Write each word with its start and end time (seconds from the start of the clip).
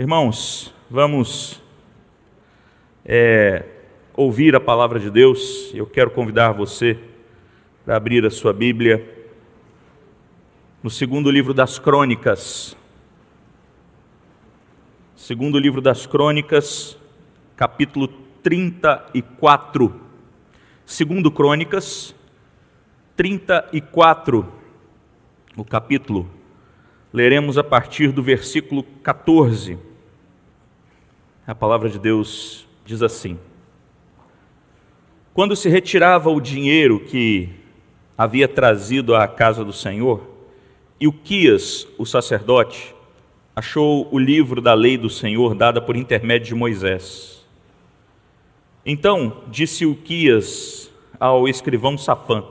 Irmãos, 0.00 0.72
vamos 0.88 1.60
é, 3.04 3.64
ouvir 4.14 4.54
a 4.54 4.60
palavra 4.60 5.00
de 5.00 5.10
Deus. 5.10 5.72
Eu 5.74 5.86
quero 5.86 6.08
convidar 6.12 6.52
você 6.52 6.96
para 7.84 7.96
abrir 7.96 8.24
a 8.24 8.30
sua 8.30 8.52
Bíblia 8.52 9.04
no 10.84 10.88
segundo 10.88 11.28
livro 11.32 11.52
das 11.52 11.80
Crônicas. 11.80 12.76
Segundo 15.16 15.58
livro 15.58 15.80
das 15.80 16.06
Crônicas, 16.06 16.96
capítulo 17.56 18.06
34. 18.40 20.00
Segundo 20.86 21.28
Crônicas, 21.28 22.14
34, 23.16 24.46
o 25.56 25.64
capítulo. 25.64 26.37
Leremos 27.12 27.56
a 27.56 27.64
partir 27.64 28.12
do 28.12 28.22
versículo 28.22 28.82
14. 29.02 29.78
A 31.46 31.54
palavra 31.54 31.88
de 31.88 31.98
Deus 31.98 32.68
diz 32.84 33.02
assim: 33.02 33.38
Quando 35.32 35.56
se 35.56 35.70
retirava 35.70 36.28
o 36.28 36.38
dinheiro 36.38 37.00
que 37.00 37.48
havia 38.16 38.46
trazido 38.46 39.14
à 39.14 39.26
casa 39.26 39.64
do 39.64 39.72
Senhor, 39.72 40.20
Ilquias, 41.00 41.88
o 41.96 42.04
sacerdote, 42.04 42.94
achou 43.56 44.06
o 44.12 44.18
livro 44.18 44.60
da 44.60 44.74
lei 44.74 44.98
do 44.98 45.08
Senhor 45.08 45.54
dada 45.54 45.80
por 45.80 45.96
intermédio 45.96 46.48
de 46.48 46.54
Moisés. 46.54 47.46
Então 48.84 49.44
disse 49.48 49.84
Ilquias 49.84 50.90
ao 51.18 51.48
escrivão 51.48 51.96
Safã: 51.96 52.44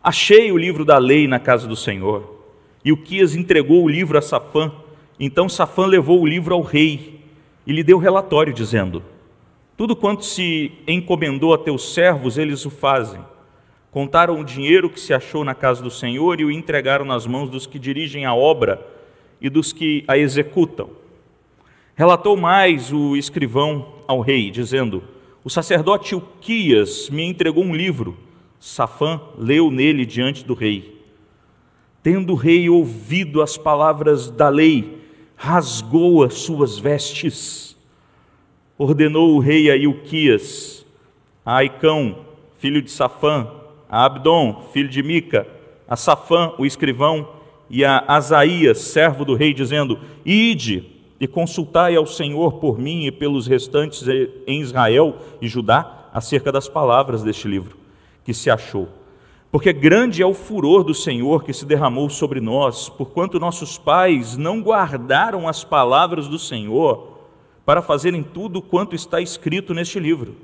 Achei 0.00 0.52
o 0.52 0.56
livro 0.56 0.84
da 0.84 0.96
lei 0.96 1.26
na 1.26 1.40
casa 1.40 1.66
do 1.66 1.74
Senhor. 1.74 2.39
Ilquias 2.84 3.34
entregou 3.34 3.84
o 3.84 3.88
livro 3.88 4.16
a 4.16 4.22
Safã. 4.22 4.72
Então 5.18 5.48
Safã 5.48 5.86
levou 5.86 6.20
o 6.20 6.26
livro 6.26 6.54
ao 6.54 6.62
rei 6.62 7.20
e 7.66 7.72
lhe 7.72 7.82
deu 7.82 7.98
relatório, 7.98 8.52
dizendo: 8.52 9.02
Tudo 9.76 9.94
quanto 9.94 10.24
se 10.24 10.72
encomendou 10.88 11.52
a 11.52 11.58
teus 11.58 11.92
servos, 11.92 12.38
eles 12.38 12.64
o 12.64 12.70
fazem. 12.70 13.20
Contaram 13.90 14.40
o 14.40 14.44
dinheiro 14.44 14.88
que 14.88 15.00
se 15.00 15.12
achou 15.12 15.44
na 15.44 15.54
casa 15.54 15.82
do 15.82 15.90
Senhor 15.90 16.40
e 16.40 16.44
o 16.44 16.50
entregaram 16.50 17.04
nas 17.04 17.26
mãos 17.26 17.50
dos 17.50 17.66
que 17.66 17.78
dirigem 17.78 18.24
a 18.24 18.34
obra 18.34 18.86
e 19.40 19.50
dos 19.50 19.72
que 19.72 20.04
a 20.06 20.16
executam. 20.16 20.90
Relatou 21.94 22.36
mais 22.36 22.92
o 22.92 23.16
escrivão 23.16 23.94
ao 24.06 24.20
rei, 24.20 24.50
dizendo: 24.50 25.02
O 25.44 25.50
sacerdote 25.50 26.14
Uquias 26.14 27.10
me 27.10 27.24
entregou 27.24 27.64
um 27.64 27.74
livro. 27.74 28.16
Safã 28.58 29.20
leu 29.36 29.70
nele 29.70 30.06
diante 30.06 30.44
do 30.44 30.54
rei. 30.54 30.99
Tendo 32.02 32.32
o 32.32 32.36
rei 32.36 32.68
ouvido 32.68 33.42
as 33.42 33.56
palavras 33.56 34.30
da 34.30 34.48
lei, 34.48 34.98
rasgou 35.36 36.22
as 36.24 36.34
suas 36.34 36.78
vestes. 36.78 37.76
Ordenou 38.78 39.34
o 39.34 39.38
rei 39.38 39.70
a 39.70 39.76
Ilquias, 39.76 40.86
a 41.44 41.56
Aicão, 41.56 42.24
filho 42.58 42.80
de 42.80 42.90
Safã, 42.90 43.46
a 43.88 44.04
Abdom, 44.04 44.68
filho 44.72 44.88
de 44.88 45.02
Mica, 45.02 45.46
a 45.86 45.96
Safã, 45.96 46.52
o 46.56 46.64
escrivão, 46.64 47.28
e 47.68 47.84
a 47.84 48.04
Asaías, 48.08 48.78
servo 48.78 49.24
do 49.24 49.34
rei, 49.34 49.52
dizendo: 49.52 49.98
Ide 50.24 50.84
e 51.20 51.28
consultai 51.28 51.94
ao 51.94 52.06
Senhor 52.06 52.54
por 52.54 52.78
mim 52.78 53.04
e 53.06 53.12
pelos 53.12 53.46
restantes 53.46 54.06
em 54.46 54.60
Israel 54.60 55.16
e 55.40 55.46
Judá 55.46 56.08
acerca 56.12 56.50
das 56.50 56.68
palavras 56.68 57.22
deste 57.22 57.46
livro 57.46 57.76
que 58.24 58.34
se 58.34 58.50
achou 58.50 58.99
porque 59.50 59.72
grande 59.72 60.22
é 60.22 60.26
o 60.26 60.32
furor 60.32 60.84
do 60.84 60.94
Senhor 60.94 61.42
que 61.42 61.52
se 61.52 61.66
derramou 61.66 62.08
sobre 62.08 62.40
nós, 62.40 62.88
porquanto 62.88 63.40
nossos 63.40 63.76
pais 63.76 64.36
não 64.36 64.62
guardaram 64.62 65.48
as 65.48 65.64
palavras 65.64 66.28
do 66.28 66.38
Senhor 66.38 67.18
para 67.66 67.82
fazerem 67.82 68.22
tudo 68.22 68.62
quanto 68.62 68.94
está 68.94 69.20
escrito 69.20 69.74
neste 69.74 69.98
livro. 69.98 70.36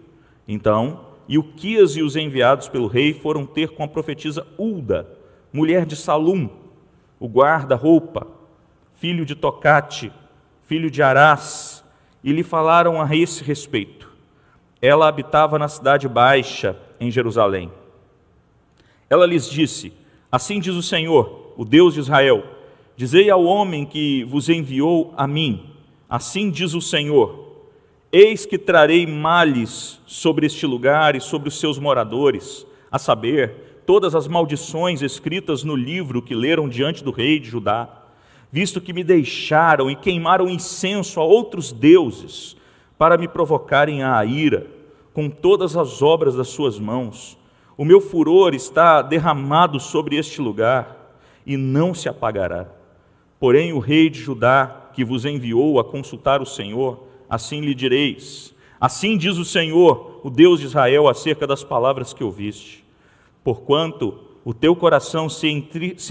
Então, 0.46 1.00
Ilquias 1.28 1.96
e 1.96 2.02
os 2.02 2.16
enviados 2.16 2.68
pelo 2.68 2.88
rei 2.88 3.14
foram 3.14 3.46
ter 3.46 3.70
com 3.70 3.84
a 3.84 3.88
profetisa 3.88 4.46
Ulda, 4.58 5.08
mulher 5.52 5.86
de 5.86 5.94
Salum, 5.94 6.48
o 7.18 7.28
guarda-roupa, 7.28 8.26
filho 8.94 9.24
de 9.24 9.34
Tocate, 9.34 10.12
filho 10.64 10.90
de 10.90 11.02
Arás, 11.02 11.84
e 12.24 12.32
lhe 12.32 12.42
falaram 12.42 13.00
a 13.00 13.14
esse 13.14 13.44
respeito. 13.44 14.12
Ela 14.82 15.08
habitava 15.08 15.58
na 15.58 15.68
cidade 15.68 16.08
baixa, 16.08 16.76
em 16.98 17.10
Jerusalém. 17.10 17.70
Ela 19.08 19.26
lhes 19.26 19.48
disse: 19.48 19.92
Assim 20.30 20.58
diz 20.60 20.74
o 20.74 20.82
Senhor, 20.82 21.52
o 21.56 21.64
Deus 21.64 21.94
de 21.94 22.00
Israel: 22.00 22.44
Dizei 22.96 23.30
ao 23.30 23.44
homem 23.44 23.84
que 23.84 24.24
vos 24.24 24.48
enviou 24.48 25.14
a 25.16 25.26
mim: 25.26 25.70
Assim 26.08 26.50
diz 26.50 26.74
o 26.74 26.80
Senhor: 26.80 27.64
Eis 28.10 28.44
que 28.44 28.58
trarei 28.58 29.06
males 29.06 30.00
sobre 30.06 30.46
este 30.46 30.66
lugar 30.66 31.14
e 31.14 31.20
sobre 31.20 31.48
os 31.48 31.58
seus 31.58 31.78
moradores, 31.78 32.66
a 32.90 32.98
saber, 32.98 33.82
todas 33.86 34.14
as 34.14 34.26
maldições 34.26 35.02
escritas 35.02 35.62
no 35.62 35.76
livro 35.76 36.20
que 36.20 36.34
leram 36.34 36.68
diante 36.68 37.04
do 37.04 37.12
rei 37.12 37.38
de 37.38 37.48
Judá, 37.48 38.02
visto 38.50 38.80
que 38.80 38.92
me 38.92 39.04
deixaram 39.04 39.88
e 39.90 39.94
queimaram 39.94 40.48
incenso 40.48 41.20
a 41.20 41.24
outros 41.24 41.72
deuses, 41.72 42.56
para 42.98 43.16
me 43.16 43.28
provocarem 43.28 44.02
a 44.02 44.24
ira, 44.24 44.66
com 45.12 45.30
todas 45.30 45.76
as 45.76 46.02
obras 46.02 46.34
das 46.34 46.48
suas 46.48 46.78
mãos 46.78 47.38
o 47.76 47.84
meu 47.84 48.00
furor 48.00 48.54
está 48.54 49.02
derramado 49.02 49.78
sobre 49.78 50.16
este 50.16 50.40
lugar 50.40 51.14
e 51.44 51.56
não 51.56 51.92
se 51.94 52.08
apagará. 52.08 52.66
Porém, 53.38 53.72
o 53.72 53.78
rei 53.78 54.08
de 54.08 54.18
Judá, 54.20 54.90
que 54.94 55.04
vos 55.04 55.24
enviou 55.24 55.78
a 55.78 55.84
consultar 55.84 56.40
o 56.40 56.46
Senhor, 56.46 57.04
assim 57.28 57.60
lhe 57.60 57.74
direis: 57.74 58.54
Assim 58.80 59.18
diz 59.18 59.36
o 59.36 59.44
Senhor, 59.44 60.20
o 60.24 60.30
Deus 60.30 60.60
de 60.60 60.66
Israel, 60.66 61.06
acerca 61.08 61.46
das 61.46 61.62
palavras 61.62 62.12
que 62.12 62.24
ouviste. 62.24 62.84
Porquanto 63.44 64.18
o 64.44 64.54
teu 64.54 64.74
coração 64.74 65.28
se 65.28 65.48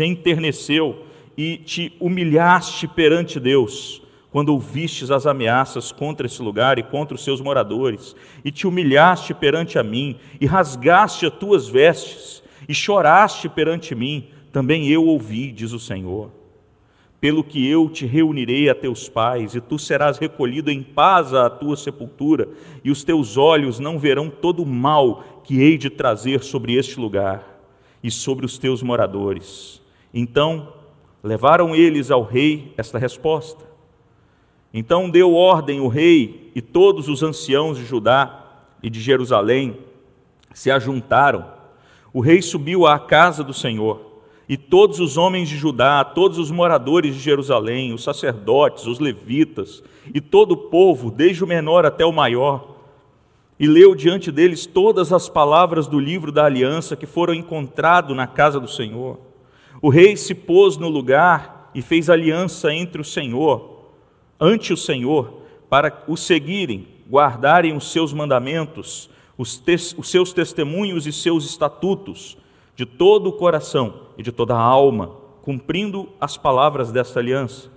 enterneceu 0.06 1.04
e 1.38 1.58
te 1.58 1.94
humilhaste 2.00 2.88
perante 2.88 3.40
Deus, 3.40 4.02
quando 4.36 4.50
ouvistes 4.50 5.12
as 5.12 5.26
ameaças 5.26 5.94
contra 5.94 6.28
esse 6.28 6.42
lugar 6.42 6.78
e 6.78 6.84
contra 6.84 7.16
os 7.16 7.24
seus 7.24 7.40
moradores, 7.40 8.14
e 8.44 8.52
te 8.52 8.68
humilhaste 8.68 9.34
perante 9.34 9.80
a 9.80 9.82
mim, 9.82 10.18
e 10.42 10.46
rasgaste 10.46 11.26
as 11.26 11.34
tuas 11.34 11.70
vestes, 11.70 12.44
e 12.68 12.74
choraste 12.74 13.48
perante 13.48 13.96
mim, 13.96 14.28
também 14.52 14.90
eu 14.90 15.06
ouvi, 15.06 15.54
diz 15.54 15.72
o 15.72 15.80
Senhor. 15.80 16.32
Pelo 17.22 17.46
que 17.46 17.66
eu 17.66 17.88
te 17.88 18.06
reunirei 18.06 18.70
a 18.70 18.76
teus 18.76 19.08
pais, 19.08 19.56
e 19.56 19.62
tu 19.62 19.80
serás 19.80 20.18
recolhido 20.18 20.70
em 20.70 20.84
paz 20.84 21.34
à 21.34 21.50
tua 21.50 21.78
sepultura, 21.78 22.50
e 22.84 22.92
os 22.92 23.06
teus 23.06 23.38
olhos 23.38 23.80
não 23.80 23.98
verão 23.98 24.30
todo 24.30 24.64
o 24.64 24.66
mal 24.66 25.42
que 25.46 25.62
hei 25.62 25.78
de 25.78 25.90
trazer 25.90 26.44
sobre 26.44 26.74
este 26.74 27.00
lugar 27.00 27.42
e 28.04 28.12
sobre 28.12 28.46
os 28.46 28.58
teus 28.58 28.84
moradores. 28.84 29.82
Então 30.14 30.74
levaram 31.24 31.74
eles 31.74 32.12
ao 32.12 32.22
rei 32.22 32.74
esta 32.76 33.00
resposta. 33.00 33.75
Então 34.78 35.10
deu 35.10 35.34
ordem 35.34 35.80
o 35.80 35.88
rei 35.88 36.52
e 36.54 36.62
todos 36.62 37.08
os 37.08 37.24
anciãos 37.24 37.78
de 37.78 37.86
Judá 37.86 38.44
e 38.84 38.90
de 38.90 39.00
Jerusalém 39.00 39.78
se 40.54 40.70
ajuntaram. 40.70 41.46
O 42.12 42.20
rei 42.20 42.42
subiu 42.42 42.86
à 42.86 43.00
casa 43.00 43.42
do 43.42 43.54
Senhor, 43.54 44.02
e 44.50 44.58
todos 44.58 45.00
os 45.00 45.16
homens 45.16 45.48
de 45.48 45.56
Judá, 45.56 46.04
todos 46.04 46.38
os 46.38 46.52
moradores 46.52 47.16
de 47.16 47.22
Jerusalém, 47.22 47.94
os 47.94 48.04
sacerdotes, 48.04 48.86
os 48.86 49.00
levitas 49.00 49.82
e 50.14 50.20
todo 50.20 50.52
o 50.52 50.58
povo, 50.58 51.10
desde 51.10 51.42
o 51.42 51.48
menor 51.48 51.86
até 51.86 52.06
o 52.06 52.12
maior, 52.12 52.76
e 53.58 53.68
leu 53.68 53.96
diante 53.96 54.30
deles 54.30 54.66
todas 54.66 55.14
as 55.14 55.30
palavras 55.30 55.88
do 55.88 55.98
livro 55.98 56.34
da 56.34 56.44
aliança 56.44 56.98
que 56.98 57.06
foram 57.06 57.34
encontrado 57.34 58.14
na 58.14 58.28
casa 58.28 58.60
do 58.60 58.68
Senhor. 58.68 59.22
O 59.82 59.88
rei 59.88 60.18
se 60.18 60.36
pôs 60.36 60.76
no 60.76 60.90
lugar 60.90 61.72
e 61.74 61.82
fez 61.82 62.10
aliança 62.10 62.74
entre 62.74 63.00
o 63.00 63.06
Senhor 63.06 63.75
ante 64.40 64.74
o 64.74 64.78
Senhor, 64.78 65.42
para 65.70 66.04
o 66.08 66.16
seguirem, 66.16 66.88
guardarem 67.10 67.76
os 67.76 67.92
seus 67.92 68.14
mandamentos, 68.14 69.10
os, 69.38 69.62
os 69.98 70.10
seus 70.10 70.34
testemunhos 70.34 71.06
e 71.06 71.12
seus 71.12 71.46
estatutos, 71.46 72.38
de 72.76 72.86
todo 72.86 73.28
o 73.28 73.34
coração 73.34 74.02
e 74.18 74.24
de 74.24 74.32
toda 74.32 74.54
a 74.54 74.60
alma, 74.60 75.12
cumprindo 75.42 76.10
as 76.20 76.38
palavras 76.38 76.92
desta 76.92 77.20
aliança, 77.20 77.70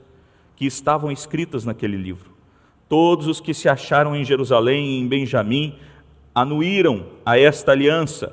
que 0.57 0.67
estavam 0.67 1.13
escritas 1.13 1.65
naquele 1.65 1.97
livro. 1.97 2.31
Todos 2.89 3.27
os 3.27 3.41
que 3.41 3.53
se 3.53 3.69
acharam 3.69 4.17
em 4.17 4.25
Jerusalém 4.25 4.87
e 4.87 5.01
em 5.01 5.07
Benjamim 5.07 5.75
anuíram 6.35 7.07
a 7.25 7.39
esta 7.39 7.73
aliança, 7.73 8.33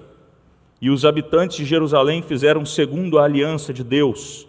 e 0.82 0.90
os 0.90 1.06
habitantes 1.06 1.58
de 1.58 1.66
Jerusalém 1.66 2.22
fizeram 2.22 2.66
segundo 2.66 3.18
a 3.20 3.24
aliança 3.24 3.74
de 3.74 3.84
Deus, 3.84 4.48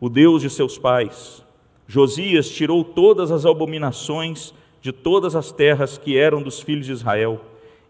o 0.00 0.08
Deus 0.08 0.42
de 0.42 0.50
seus 0.50 0.78
pais, 0.78 1.42
Josias 1.86 2.48
tirou 2.48 2.84
todas 2.84 3.30
as 3.30 3.44
abominações 3.44 4.54
de 4.80 4.92
todas 4.92 5.36
as 5.36 5.52
terras 5.52 5.96
que 5.96 6.16
eram 6.16 6.42
dos 6.42 6.60
filhos 6.60 6.86
de 6.86 6.92
Israel, 6.92 7.40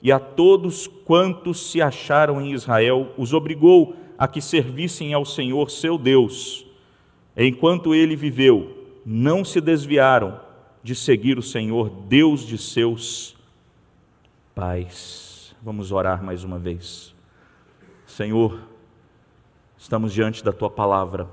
e 0.02 0.10
a 0.10 0.18
todos 0.18 0.86
quantos 0.86 1.70
se 1.70 1.80
acharam 1.80 2.40
em 2.40 2.52
Israel, 2.52 3.12
os 3.16 3.32
obrigou 3.32 3.96
a 4.18 4.26
que 4.28 4.40
servissem 4.40 5.14
ao 5.14 5.24
Senhor 5.24 5.70
seu 5.70 5.96
Deus. 5.96 6.66
Enquanto 7.36 7.94
ele 7.94 8.14
viveu, 8.16 8.76
não 9.06 9.44
se 9.44 9.60
desviaram, 9.60 10.40
de 10.82 10.94
seguir 10.94 11.38
o 11.38 11.42
Senhor, 11.42 11.88
Deus 12.08 12.44
de 12.44 12.58
seus 12.58 13.36
pais. 14.54 15.54
Vamos 15.62 15.92
orar 15.92 16.22
mais 16.22 16.42
uma 16.42 16.58
vez. 16.58 17.14
Senhor, 18.04 18.58
estamos 19.78 20.12
diante 20.12 20.42
da 20.44 20.52
tua 20.52 20.68
palavra. 20.68 21.28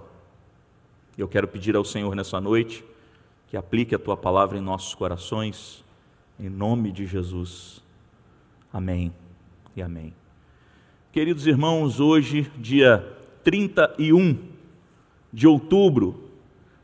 Eu 1.19 1.27
quero 1.27 1.49
pedir 1.49 1.75
ao 1.75 1.83
Senhor 1.83 2.15
nessa 2.15 2.39
noite 2.39 2.81
que 3.49 3.57
aplique 3.57 3.93
a 3.93 3.99
tua 3.99 4.15
palavra 4.15 4.57
em 4.57 4.61
nossos 4.61 4.95
corações, 4.95 5.83
em 6.39 6.47
nome 6.47 6.93
de 6.93 7.05
Jesus. 7.05 7.83
Amém 8.71 9.13
e 9.75 9.81
amém. 9.81 10.13
Queridos 11.11 11.45
irmãos, 11.45 11.99
hoje, 11.99 12.49
dia 12.57 13.05
31 13.43 14.37
de 15.33 15.45
outubro, 15.45 16.29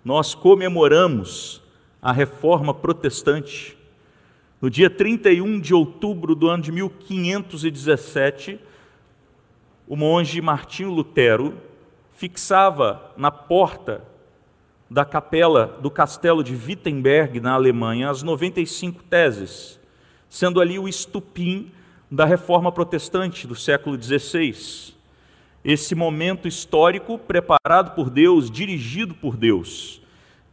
nós 0.03 0.35
comemoramos 0.35 1.61
a 2.01 2.11
reforma 2.11 2.73
protestante. 2.73 3.77
No 4.61 4.69
dia 4.69 4.89
31 4.89 5.61
de 5.61 5.73
outubro 5.73 6.35
do 6.35 6.49
ano 6.49 6.61
de 6.61 6.73
1517, 6.73 8.59
o 9.87 9.95
monge 9.95 10.41
Martinho 10.41 10.91
Lutero 10.91 11.53
fixava 12.11 13.13
na 13.15 13.31
porta 13.31 14.13
da 14.95 15.03
capela 15.03 15.77
do 15.81 15.91
castelo 15.91 16.41
de 16.41 16.55
Wittenberg, 16.55 17.41
na 17.41 17.51
Alemanha, 17.51 18.09
as 18.09 18.23
95 18.23 19.03
teses, 19.03 19.77
sendo 20.29 20.61
ali 20.61 20.79
o 20.79 20.87
estupim 20.87 21.69
da 22.09 22.23
reforma 22.23 22.71
protestante 22.71 23.45
do 23.45 23.55
século 23.55 24.01
XVI. 24.01 24.93
Esse 25.65 25.93
momento 25.95 26.47
histórico 26.47 27.17
preparado 27.17 27.93
por 27.93 28.09
Deus, 28.09 28.49
dirigido 28.49 29.13
por 29.13 29.35
Deus, 29.35 30.01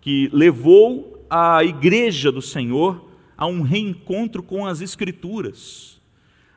que 0.01 0.29
levou 0.33 1.25
a 1.31 1.63
igreja 1.63 2.33
do 2.33 2.43
Senhor 2.43 3.11
a 3.39 3.47
um 3.47 3.63
reencontro 3.63 4.43
com 4.43 4.67
as 4.67 4.81
Escrituras. 4.81 6.01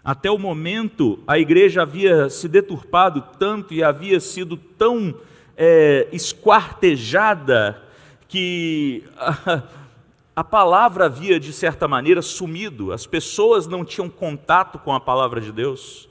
Até 0.04 0.32
o 0.32 0.40
momento, 0.40 1.20
a 1.28 1.38
igreja 1.38 1.84
havia 1.84 2.32
se 2.32 2.48
deturpado 2.48 3.24
tanto 3.38 3.76
e 3.76 3.84
havia 3.84 4.20
sido 4.20 4.58
tão 4.58 5.14
é, 5.58 6.08
esquartejada 6.12 7.82
que 8.28 9.04
a, 9.18 9.64
a 10.36 10.44
palavra 10.44 11.06
havia, 11.06 11.40
de 11.40 11.54
certa 11.54 11.88
maneira, 11.88 12.22
sumido, 12.22 12.92
as 12.92 13.08
pessoas 13.08 13.68
não 13.68 13.86
tinham 13.86 14.10
contato 14.10 14.78
com 14.80 14.94
a 14.94 15.00
palavra 15.00 15.40
de 15.40 15.52
Deus, 15.52 16.10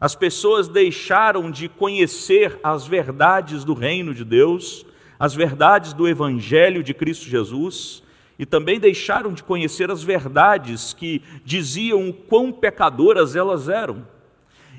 as 0.00 0.14
pessoas 0.14 0.68
deixaram 0.68 1.50
de 1.50 1.68
conhecer 1.68 2.58
as 2.62 2.86
verdades 2.86 3.64
do 3.64 3.74
reino 3.74 4.14
de 4.14 4.24
Deus, 4.24 4.84
as 5.18 5.34
verdades 5.34 5.92
do 5.92 6.08
Evangelho 6.08 6.82
de 6.82 6.92
Cristo 6.92 7.26
Jesus, 7.26 8.02
e 8.38 8.44
também 8.44 8.80
deixaram 8.80 9.32
de 9.32 9.42
conhecer 9.42 9.90
as 9.90 10.02
verdades 10.02 10.92
que 10.92 11.22
diziam 11.44 12.08
o 12.08 12.12
quão 12.12 12.52
pecadoras 12.52 13.36
elas 13.36 13.68
eram. 13.68 14.06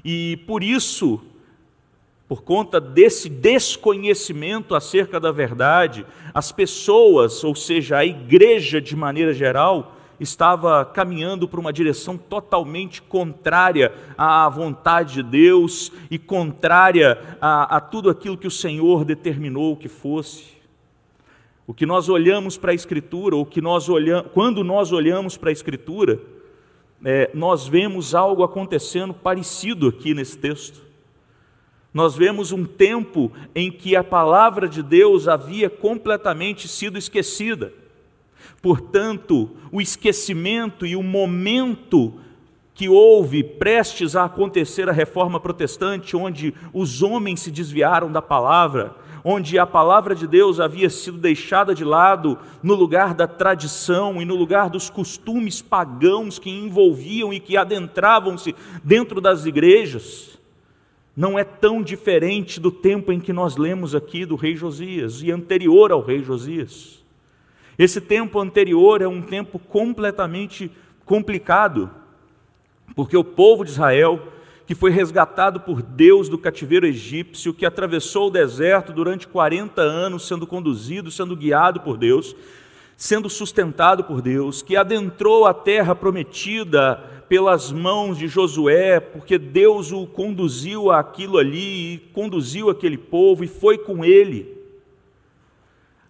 E 0.03 0.37
por 0.45 0.61
isso 0.61 1.21
por 2.27 2.41
conta 2.41 2.81
desse 2.81 3.29
desconhecimento 3.29 4.73
acerca 4.73 5.19
da 5.19 5.31
verdade, 5.31 6.05
as 6.33 6.51
pessoas, 6.51 7.43
ou 7.43 7.53
seja, 7.53 7.97
a 7.97 8.05
igreja 8.05 8.81
de 8.81 8.95
maneira 8.95 9.33
geral, 9.33 9.95
estava 10.19 10.83
caminhando 10.85 11.47
para 11.47 11.59
uma 11.59 11.73
direção 11.73 12.17
totalmente 12.17 13.01
contrária 13.01 13.93
à 14.17 14.47
vontade 14.49 15.15
de 15.15 15.23
Deus 15.23 15.91
e 16.09 16.17
contrária 16.17 17.37
a, 17.39 17.77
a 17.77 17.81
tudo 17.81 18.09
aquilo 18.09 18.37
que 18.37 18.47
o 18.47 18.51
Senhor 18.51 19.05
determinou 19.05 19.75
que 19.75 19.89
fosse. 19.89 20.55
O 21.67 21.73
que 21.73 21.85
nós 21.85 22.09
olhamos 22.09 22.57
para 22.57 22.71
a 22.71 22.75
Escritura, 22.75 23.35
o 23.35 23.45
que 23.45 23.59
nós 23.59 23.89
olhamos, 23.89 24.31
quando 24.33 24.63
nós 24.63 24.91
olhamos 24.91 25.35
para 25.35 25.49
a 25.49 25.53
Escritura, 25.53 26.19
é, 27.03 27.29
nós 27.33 27.67
vemos 27.67 28.15
algo 28.15 28.41
acontecendo 28.41 29.13
parecido 29.13 29.89
aqui 29.89 30.13
nesse 30.13 30.37
texto 30.37 30.84
nós 31.95 32.13
vemos 32.13 32.51
um 32.51 32.65
tempo 32.65 33.31
em 33.55 33.71
que 33.71 33.95
a 33.95 34.03
palavra 34.03 34.67
de 34.67 34.83
Deus 34.83 35.29
havia 35.29 35.69
completamente 35.69 36.67
sido 36.67 36.97
esquecida. 36.97 37.71
Portanto, 38.61 39.49
o 39.71 39.79
esquecimento 39.79 40.85
e 40.85 40.93
o 40.97 41.01
momento 41.01 42.13
que 42.73 42.89
houve 42.89 43.45
prestes 43.45 44.13
a 44.13 44.25
acontecer 44.25 44.89
a 44.89 44.91
reforma 44.91 45.39
protestante, 45.39 46.17
onde 46.17 46.53
os 46.73 47.01
homens 47.01 47.39
se 47.39 47.49
desviaram 47.49 48.11
da 48.11 48.21
palavra, 48.21 48.93
onde 49.23 49.57
a 49.57 49.65
palavra 49.65 50.13
de 50.13 50.27
Deus 50.27 50.59
havia 50.59 50.89
sido 50.89 51.17
deixada 51.17 51.73
de 51.73 51.85
lado 51.85 52.37
no 52.61 52.75
lugar 52.75 53.13
da 53.13 53.25
tradição 53.25 54.21
e 54.21 54.25
no 54.25 54.35
lugar 54.35 54.69
dos 54.69 54.89
costumes 54.89 55.61
pagãos 55.61 56.39
que 56.39 56.49
envolviam 56.49 57.33
e 57.33 57.39
que 57.39 57.55
adentravam-se 57.55 58.53
dentro 58.83 59.21
das 59.21 59.45
igrejas 59.45 60.34
não 61.15 61.39
é 61.39 61.43
tão 61.43 61.81
diferente 61.81 62.59
do 62.59 62.69
tempo 62.69 63.11
em 63.11 63.19
que 63.19 63.31
nós 63.31 63.55
lemos 63.55 63.95
aqui 63.95 64.25
do 64.25 64.35
rei 64.35 64.55
Josias 64.55 65.21
e 65.21 65.31
anterior 65.31 65.91
ao 65.91 66.01
rei 66.01 66.21
Josias. 66.21 67.03
Esse 67.77 68.01
tempo 68.01 68.39
anterior 68.39 69.01
é 69.01 69.07
um 69.07 69.21
tempo 69.21 69.57
completamente 69.57 70.69
complicado, 71.05 71.89
porque 72.95 73.15
o 73.15 73.23
povo 73.23 73.63
de 73.63 73.71
Israel, 73.71 74.31
que 74.65 74.75
foi 74.75 74.91
resgatado 74.91 75.59
por 75.59 75.81
Deus 75.81 76.27
do 76.27 76.37
cativeiro 76.37 76.85
egípcio, 76.85 77.53
que 77.53 77.65
atravessou 77.65 78.27
o 78.27 78.31
deserto 78.31 78.91
durante 78.91 79.27
40 79.27 79.81
anos, 79.81 80.27
sendo 80.27 80.47
conduzido, 80.47 81.11
sendo 81.11 81.35
guiado 81.35 81.79
por 81.81 81.97
Deus, 81.97 82.35
sendo 82.97 83.29
sustentado 83.29 84.03
por 84.03 84.21
Deus, 84.21 84.61
que 84.61 84.75
adentrou 84.75 85.45
a 85.45 85.53
terra 85.53 85.93
prometida 85.93 86.95
pelas 87.27 87.71
mãos 87.71 88.17
de 88.17 88.27
Josué, 88.27 88.99
porque 88.99 89.37
Deus 89.37 89.91
o 89.91 90.05
conduziu 90.07 90.91
àquilo 90.91 91.37
ali, 91.37 91.95
e 91.95 91.97
conduziu 92.13 92.69
aquele 92.69 92.97
povo 92.97 93.43
e 93.43 93.47
foi 93.47 93.77
com 93.77 94.05
ele. 94.05 94.55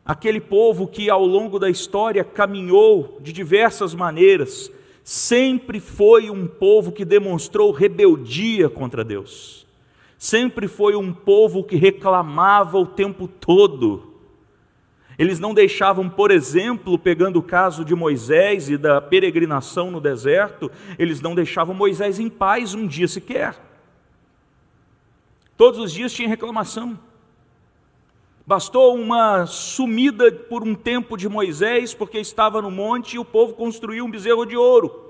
Aquele 0.06 0.40
povo 0.40 0.88
que 0.88 1.10
ao 1.10 1.26
longo 1.26 1.58
da 1.58 1.70
história 1.70 2.24
caminhou 2.24 3.18
de 3.22 3.34
diversas 3.34 3.96
maneiras, 3.96 4.72
sempre 5.04 5.80
foi 5.80 6.30
um 6.30 6.46
povo 6.46 6.92
que 6.92 7.04
demonstrou 7.04 7.72
rebeldia 7.72 8.70
contra 8.70 9.04
Deus. 9.04 9.66
Sempre 10.18 10.68
foi 10.68 10.96
um 10.96 11.12
povo 11.12 11.64
que 11.64 11.76
reclamava 11.76 12.78
o 12.78 12.86
tempo 12.86 13.28
todo 13.28 14.15
eles 15.18 15.40
não 15.40 15.54
deixavam, 15.54 16.10
por 16.10 16.32
exemplo, 16.32 17.00
pegando 17.00 17.40
o 17.40 17.44
caso 17.44 17.86
de 17.86 17.96
Moisés 17.96 18.70
e 18.70 18.78
da 18.78 19.00
peregrinação 19.02 19.90
no 19.90 20.02
deserto, 20.02 20.72
eles 21.00 21.22
não 21.22 21.34
deixavam 21.34 21.74
Moisés 21.74 22.20
em 22.20 22.30
paz 22.30 22.74
um 22.74 22.86
dia 22.86 23.08
sequer. 23.08 23.56
Todos 25.58 25.80
os 25.80 25.92
dias 25.92 26.12
tinha 26.12 26.28
reclamação. 26.28 27.00
Bastou 28.46 28.96
uma 28.96 29.46
sumida 29.46 30.32
por 30.32 30.64
um 30.64 30.76
tempo 30.76 31.18
de 31.18 31.28
Moisés, 31.30 31.94
porque 31.94 32.20
estava 32.20 32.62
no 32.62 32.70
monte 32.70 33.16
e 33.16 33.20
o 33.20 33.26
povo 33.26 33.54
construiu 33.54 34.06
um 34.06 34.12
bezerro 34.12 34.46
de 34.46 34.58
ouro. 34.58 35.05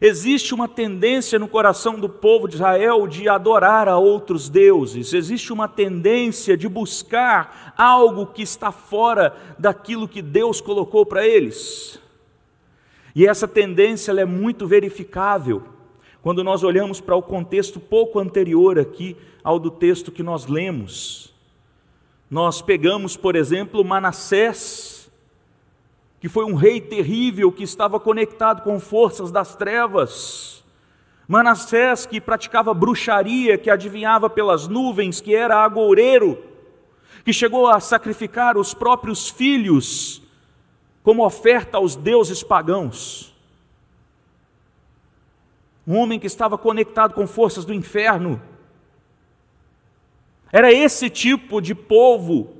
Existe 0.00 0.54
uma 0.54 0.68
tendência 0.68 1.38
no 1.38 1.48
coração 1.48 1.98
do 1.98 2.08
povo 2.08 2.46
de 2.46 2.54
Israel 2.54 3.06
de 3.08 3.28
adorar 3.28 3.88
a 3.88 3.98
outros 3.98 4.48
deuses, 4.48 5.12
existe 5.12 5.52
uma 5.52 5.66
tendência 5.66 6.56
de 6.56 6.68
buscar 6.68 7.74
algo 7.76 8.26
que 8.26 8.42
está 8.42 8.70
fora 8.70 9.34
daquilo 9.58 10.06
que 10.06 10.22
Deus 10.22 10.60
colocou 10.60 11.04
para 11.04 11.26
eles. 11.26 12.00
E 13.14 13.26
essa 13.26 13.48
tendência 13.48 14.12
é 14.12 14.24
muito 14.24 14.66
verificável 14.66 15.64
quando 16.22 16.44
nós 16.44 16.62
olhamos 16.62 17.00
para 17.00 17.16
o 17.16 17.22
contexto 17.22 17.80
pouco 17.80 18.20
anterior 18.20 18.78
aqui 18.78 19.16
ao 19.42 19.58
do 19.58 19.70
texto 19.70 20.12
que 20.12 20.22
nós 20.22 20.46
lemos. 20.46 21.34
Nós 22.30 22.60
pegamos, 22.60 23.16
por 23.16 23.34
exemplo, 23.34 23.84
Manassés, 23.84 24.97
que 26.20 26.28
foi 26.28 26.44
um 26.44 26.54
rei 26.54 26.80
terrível 26.80 27.52
que 27.52 27.62
estava 27.62 28.00
conectado 28.00 28.62
com 28.62 28.80
forças 28.80 29.30
das 29.30 29.54
trevas. 29.54 30.64
Manassés, 31.28 32.06
que 32.06 32.20
praticava 32.20 32.72
bruxaria, 32.72 33.58
que 33.58 33.70
adivinhava 33.70 34.28
pelas 34.30 34.66
nuvens, 34.66 35.20
que 35.20 35.34
era 35.34 35.62
agoureiro, 35.62 36.42
que 37.24 37.32
chegou 37.32 37.68
a 37.68 37.78
sacrificar 37.78 38.56
os 38.56 38.72
próprios 38.72 39.28
filhos 39.28 40.22
como 41.02 41.24
oferta 41.24 41.76
aos 41.76 41.94
deuses 41.94 42.42
pagãos. 42.42 43.34
Um 45.86 45.96
homem 45.96 46.18
que 46.18 46.26
estava 46.26 46.58
conectado 46.58 47.14
com 47.14 47.26
forças 47.26 47.64
do 47.64 47.72
inferno. 47.72 48.40
Era 50.52 50.72
esse 50.72 51.08
tipo 51.08 51.60
de 51.60 51.74
povo 51.74 52.56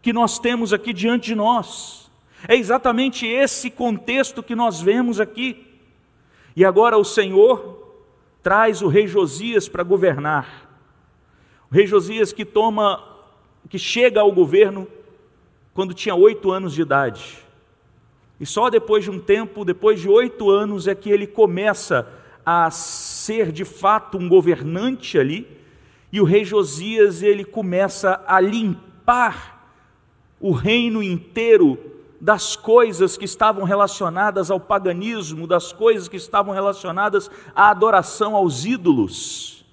que 0.00 0.12
nós 0.12 0.38
temos 0.38 0.72
aqui 0.72 0.92
diante 0.92 1.26
de 1.26 1.34
nós. 1.34 2.01
É 2.48 2.56
exatamente 2.56 3.26
esse 3.26 3.70
contexto 3.70 4.42
que 4.42 4.54
nós 4.54 4.80
vemos 4.80 5.20
aqui. 5.20 5.66
E 6.56 6.64
agora 6.64 6.98
o 6.98 7.04
Senhor 7.04 7.94
traz 8.42 8.82
o 8.82 8.88
rei 8.88 9.06
Josias 9.06 9.68
para 9.68 9.82
governar. 9.82 10.70
O 11.70 11.74
rei 11.74 11.86
Josias 11.86 12.32
que 12.32 12.44
toma, 12.44 13.02
que 13.68 13.78
chega 13.78 14.20
ao 14.20 14.32
governo 14.32 14.88
quando 15.72 15.94
tinha 15.94 16.14
oito 16.14 16.50
anos 16.50 16.74
de 16.74 16.82
idade. 16.82 17.38
E 18.40 18.44
só 18.44 18.68
depois 18.68 19.04
de 19.04 19.10
um 19.10 19.20
tempo, 19.20 19.64
depois 19.64 20.00
de 20.00 20.08
oito 20.08 20.50
anos, 20.50 20.88
é 20.88 20.94
que 20.94 21.10
ele 21.10 21.26
começa 21.26 22.08
a 22.44 22.70
ser 22.70 23.52
de 23.52 23.64
fato 23.64 24.18
um 24.18 24.28
governante 24.28 25.18
ali. 25.18 25.46
E 26.10 26.20
o 26.20 26.24
rei 26.24 26.44
Josias 26.44 27.22
ele 27.22 27.44
começa 27.44 28.22
a 28.26 28.40
limpar 28.40 29.52
o 30.40 30.50
reino 30.50 31.02
inteiro 31.02 31.91
das 32.22 32.54
coisas 32.54 33.16
que 33.16 33.24
estavam 33.24 33.64
relacionadas 33.64 34.48
ao 34.48 34.60
paganismo, 34.60 35.44
das 35.44 35.72
coisas 35.72 36.06
que 36.06 36.16
estavam 36.16 36.54
relacionadas 36.54 37.28
à 37.52 37.68
adoração 37.68 38.36
aos 38.36 38.64
ídolos. 38.64 39.66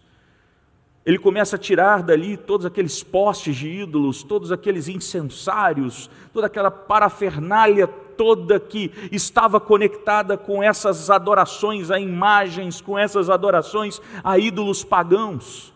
Ele 1.06 1.20
começa 1.20 1.58
a 1.58 1.60
tirar 1.60 2.02
dali 2.02 2.36
todos 2.38 2.66
aqueles 2.66 3.04
postes 3.04 3.56
de 3.56 3.70
ídolos, 3.70 4.24
todos 4.24 4.52
aqueles 4.52 4.88
incensários, 4.88 6.10
toda 6.34 6.48
aquela 6.48 6.72
parafernália 6.72 7.88
toda 7.88 8.60
que 8.60 8.92
estava 9.14 9.62
conectada 9.62 10.36
com 10.36 10.62
essas 10.62 11.10
adorações 11.10 11.90
a 11.90 12.00
imagens, 12.00 12.82
com 12.82 13.00
essas 13.00 13.30
adorações 13.30 14.02
a 14.22 14.38
ídolos 14.38 14.84
pagãos. 14.84 15.72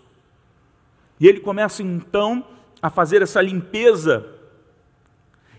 E 1.20 1.28
ele 1.28 1.40
começa 1.40 1.82
então 1.82 2.44
a 2.82 2.90
fazer 2.90 3.22
essa 3.22 3.42
limpeza 3.42 4.33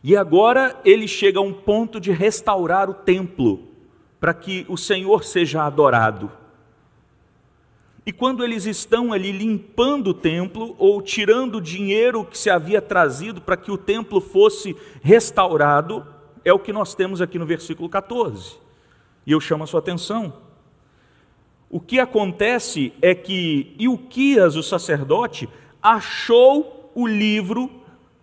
e 0.06 0.14
agora 0.14 0.78
ele 0.84 1.08
chega 1.08 1.38
a 1.38 1.42
um 1.42 1.50
ponto 1.50 1.98
de 1.98 2.12
restaurar 2.12 2.90
o 2.90 2.94
templo, 2.94 3.68
para 4.20 4.34
que 4.34 4.66
o 4.68 4.76
Senhor 4.76 5.24
seja 5.24 5.62
adorado. 5.62 6.30
E 8.04 8.12
quando 8.12 8.44
eles 8.44 8.66
estão 8.66 9.14
ali 9.14 9.32
limpando 9.32 10.08
o 10.08 10.14
templo, 10.14 10.76
ou 10.78 11.00
tirando 11.00 11.54
o 11.54 11.60
dinheiro 11.60 12.22
que 12.22 12.36
se 12.36 12.50
havia 12.50 12.82
trazido 12.82 13.40
para 13.40 13.56
que 13.56 13.72
o 13.72 13.78
templo 13.78 14.20
fosse 14.20 14.76
restaurado, 15.00 16.06
é 16.44 16.52
o 16.52 16.58
que 16.58 16.70
nós 16.70 16.94
temos 16.94 17.22
aqui 17.22 17.38
no 17.38 17.46
versículo 17.46 17.88
14. 17.88 18.58
E 19.26 19.32
eu 19.32 19.40
chamo 19.40 19.64
a 19.64 19.66
sua 19.66 19.80
atenção. 19.80 20.34
O 21.70 21.80
que 21.80 21.98
acontece 21.98 22.92
é 23.00 23.14
que 23.14 23.74
Ilquias, 23.78 24.54
o 24.54 24.62
sacerdote, 24.62 25.48
achou 25.82 26.92
o 26.94 27.06
livro 27.06 27.70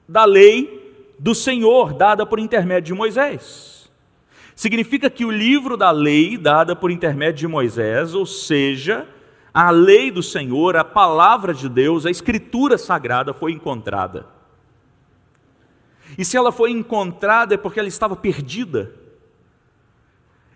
da 0.07 0.25
lei 0.25 0.80
do 1.21 1.35
Senhor, 1.35 1.93
dada 1.93 2.25
por 2.25 2.39
intermédio 2.39 2.95
de 2.95 2.97
Moisés. 2.97 3.91
Significa 4.55 5.07
que 5.07 5.23
o 5.23 5.29
livro 5.29 5.77
da 5.77 5.91
lei, 5.91 6.35
dada 6.35 6.75
por 6.75 6.89
intermédio 6.89 7.41
de 7.41 7.47
Moisés, 7.47 8.15
ou 8.15 8.25
seja, 8.25 9.07
a 9.53 9.69
lei 9.69 10.09
do 10.09 10.23
Senhor, 10.23 10.75
a 10.75 10.83
palavra 10.83 11.53
de 11.53 11.69
Deus, 11.69 12.07
a 12.07 12.09
escritura 12.09 12.75
sagrada 12.75 13.35
foi 13.35 13.51
encontrada. 13.51 14.25
E 16.17 16.25
se 16.25 16.35
ela 16.35 16.51
foi 16.51 16.71
encontrada 16.71 17.53
é 17.53 17.57
porque 17.57 17.79
ela 17.79 17.87
estava 17.87 18.15
perdida. 18.15 18.91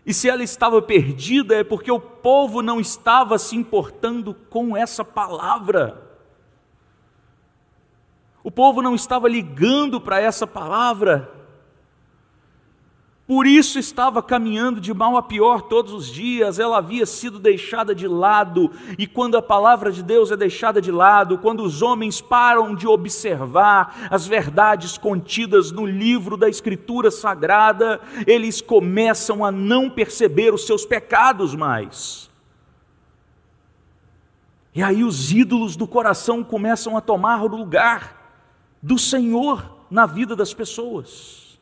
E 0.04 0.16
se 0.16 0.28
ela 0.28 0.44
estava 0.44 0.82
perdida 0.82 1.58
é 1.58 1.64
porque 1.64 1.92
o 1.92 2.00
povo 2.00 2.64
não 2.64 2.80
estava 2.80 3.38
se 3.38 3.56
importando 3.56 4.34
com 4.50 4.76
essa 4.76 5.06
palavra. 5.06 6.05
O 8.46 8.52
povo 8.52 8.80
não 8.80 8.94
estava 8.94 9.28
ligando 9.28 10.00
para 10.00 10.22
essa 10.22 10.46
palavra. 10.46 11.32
Por 13.26 13.48
isso 13.48 13.80
estava 13.80 14.22
caminhando 14.22 14.80
de 14.80 14.94
mal 14.94 15.18
a 15.18 15.24
pior 15.24 15.64
todos 15.64 15.92
os 15.92 16.06
dias, 16.06 16.60
ela 16.60 16.78
havia 16.78 17.08
sido 17.08 17.40
deixada 17.40 17.96
de 17.96 18.08
lado, 18.08 18.70
e 19.00 19.08
quando 19.08 19.36
a 19.36 19.42
palavra 19.42 19.92
de 19.92 20.04
Deus 20.04 20.30
é 20.30 20.38
deixada 20.38 20.80
de 20.80 20.92
lado, 20.92 21.40
quando 21.40 21.64
os 21.64 21.82
homens 21.82 22.22
param 22.22 22.76
de 22.76 22.88
observar 22.88 24.10
as 24.12 24.28
verdades 24.28 24.96
contidas 24.96 25.72
no 25.72 25.84
livro 25.84 26.38
da 26.38 26.48
Escritura 26.48 27.10
Sagrada, 27.10 28.00
eles 28.28 28.62
começam 28.62 29.44
a 29.44 29.52
não 29.52 29.90
perceber 29.90 30.54
os 30.54 30.68
seus 30.68 30.86
pecados 30.86 31.56
mais. 31.56 32.30
E 34.76 34.84
aí 34.84 35.04
os 35.04 35.32
ídolos 35.32 35.76
do 35.76 35.88
coração 35.88 36.44
começam 36.44 36.96
a 36.96 37.02
tomar 37.02 37.42
lugar 37.42 38.25
do 38.86 39.00
Senhor 39.00 39.66
na 39.90 40.06
vida 40.06 40.36
das 40.36 40.54
pessoas. 40.54 41.58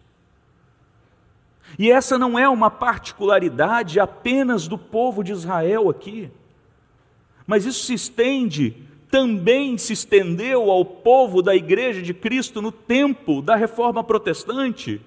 E 1.79 1.89
essa 1.89 2.17
não 2.17 2.37
é 2.37 2.49
uma 2.49 2.69
particularidade 2.69 3.97
apenas 3.97 4.67
do 4.67 4.77
povo 4.77 5.23
de 5.23 5.31
Israel 5.31 5.89
aqui, 5.89 6.29
mas 7.47 7.65
isso 7.65 7.85
se 7.85 7.93
estende, 7.93 8.75
também 9.09 9.77
se 9.77 9.93
estendeu 9.93 10.69
ao 10.69 10.83
povo 10.83 11.41
da 11.41 11.55
Igreja 11.55 12.01
de 12.01 12.13
Cristo 12.13 12.61
no 12.61 12.73
tempo 12.73 13.41
da 13.41 13.55
reforma 13.55 14.03
protestante, 14.03 14.99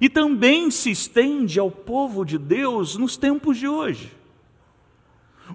e 0.00 0.08
também 0.08 0.68
se 0.68 0.90
estende 0.90 1.60
ao 1.60 1.70
povo 1.70 2.24
de 2.24 2.38
Deus 2.38 2.96
nos 2.96 3.16
tempos 3.16 3.56
de 3.56 3.68
hoje. 3.68 4.10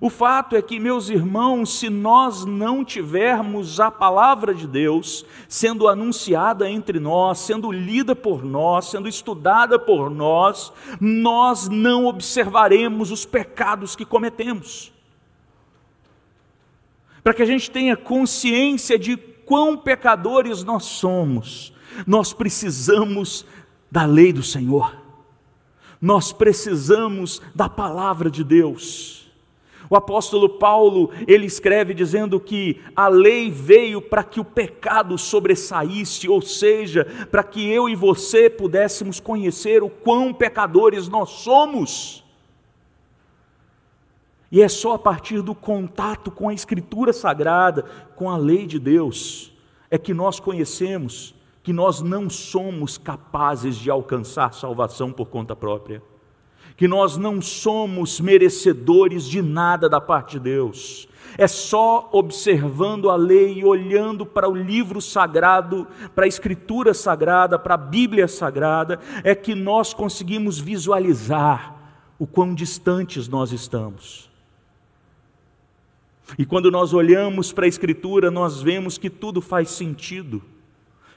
O 0.04 0.10
fato 0.10 0.56
é 0.56 0.64
que, 0.64 0.80
meus 0.80 1.10
irmãos, 1.10 1.78
se 1.78 1.88
nós 1.88 2.44
não 2.44 2.84
tivermos 2.84 3.80
a 3.80 3.92
palavra 3.92 4.52
de 4.52 4.66
Deus 4.66 5.24
sendo 5.48 5.88
anunciada 5.88 6.68
entre 6.68 7.00
nós, 7.00 7.38
sendo 7.38 7.72
lida 7.72 8.16
por 8.16 8.44
nós, 8.44 8.90
sendo 8.90 9.08
estudada 9.08 9.78
por 9.78 10.10
nós, 10.10 10.74
nós 11.00 11.70
não 11.70 12.08
observaremos 12.08 13.12
os 13.12 13.26
pecados 13.28 13.96
que 13.96 14.04
cometemos. 14.04 14.92
Para 17.24 17.36
que 17.36 17.44
a 17.44 17.46
gente 17.46 17.70
tenha 17.70 17.96
consciência 17.96 18.98
de 18.98 19.16
quão 19.16 19.78
pecadores 19.78 20.64
nós 20.64 20.84
somos, 20.86 21.72
nós 22.08 22.34
precisamos 22.34 23.46
da 23.92 24.06
lei 24.06 24.34
do 24.34 24.42
Senhor, 24.42 24.98
nós 26.02 26.34
precisamos 26.34 27.40
da 27.54 27.70
palavra 27.70 28.32
de 28.32 28.44
Deus. 28.44 29.21
O 29.92 29.96
apóstolo 29.98 30.48
Paulo, 30.48 31.12
ele 31.28 31.46
escreve 31.46 31.94
dizendo 31.94 32.40
que 32.40 32.80
a 32.96 33.10
lei 33.10 33.52
veio 33.52 34.02
para 34.02 34.24
que 34.24 34.40
o 34.40 34.46
pecado 34.46 35.18
sobressaísse, 35.18 36.30
ou 36.30 36.42
seja, 36.42 37.04
para 37.30 37.44
que 37.44 37.70
eu 37.70 37.90
e 37.90 37.94
você 37.94 38.50
pudéssemos 38.50 39.20
conhecer 39.20 39.84
o 39.84 39.90
quão 39.90 40.34
pecadores 40.34 41.10
nós 41.10 41.32
somos. 41.32 42.24
E 44.50 44.62
é 44.62 44.70
só 44.70 44.94
a 44.94 45.00
partir 45.00 45.42
do 45.42 45.54
contato 45.54 46.32
com 46.32 46.48
a 46.48 46.54
Escritura 46.54 47.12
Sagrada, 47.12 47.84
com 48.16 48.30
a 48.30 48.38
lei 48.38 48.66
de 48.66 48.80
Deus, 48.80 49.52
é 49.90 49.98
que 49.98 50.14
nós 50.14 50.40
conhecemos 50.40 51.36
que 51.62 51.74
nós 51.74 52.00
não 52.00 52.30
somos 52.30 52.98
capazes 52.98 53.76
de 53.76 53.92
alcançar 53.92 54.54
salvação 54.54 55.12
por 55.12 55.26
conta 55.26 55.54
própria 55.54 56.02
que 56.82 56.88
nós 56.88 57.16
não 57.16 57.40
somos 57.40 58.20
merecedores 58.20 59.26
de 59.26 59.40
nada 59.40 59.88
da 59.88 60.02
parte 60.02 60.32
de 60.32 60.46
Deus. 60.46 61.08
É 61.38 61.48
só 61.48 62.10
observando 62.12 63.12
a 63.12 63.16
lei 63.16 63.60
e 63.60 63.64
olhando 63.64 64.26
para 64.26 64.50
o 64.50 64.56
livro 64.56 65.00
sagrado, 65.00 65.88
para 66.16 66.26
a 66.26 66.28
escritura 66.28 66.92
sagrada, 66.96 67.60
para 67.60 67.76
a 67.76 67.78
Bíblia 67.78 68.28
sagrada, 68.28 69.00
é 69.24 69.36
que 69.36 69.54
nós 69.54 69.94
conseguimos 69.94 70.58
visualizar 70.58 71.76
o 72.18 72.26
quão 72.26 72.52
distantes 72.56 73.28
nós 73.28 73.52
estamos. 73.52 74.28
E 76.40 76.48
quando 76.48 76.72
nós 76.72 76.96
olhamos 76.96 77.54
para 77.54 77.66
a 77.66 77.70
Escritura, 77.70 78.32
nós 78.32 78.60
vemos 78.60 78.98
que 78.98 79.08
tudo 79.12 79.40
faz 79.40 79.70
sentido. 79.70 80.42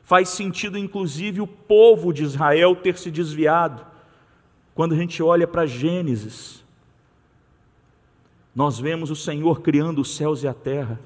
Faz 0.02 0.28
sentido, 0.28 0.76
inclusive, 0.76 1.40
o 1.40 1.47
povo 1.47 2.12
de 2.12 2.23
Israel 2.23 2.76
ter 2.76 2.99
se 2.99 3.11
desviado. 3.11 3.93
Quando 4.75 4.95
a 4.95 4.97
gente 4.97 5.23
olha 5.23 5.47
para 5.47 5.66
Gênesis, 5.66 6.64
nós 8.54 8.78
vemos 8.78 9.11
o 9.11 9.16
Senhor 9.16 9.61
criando 9.61 10.00
os 10.00 10.16
céus 10.16 10.43
e 10.43 10.49
a 10.49 10.54
terra. 10.54 10.99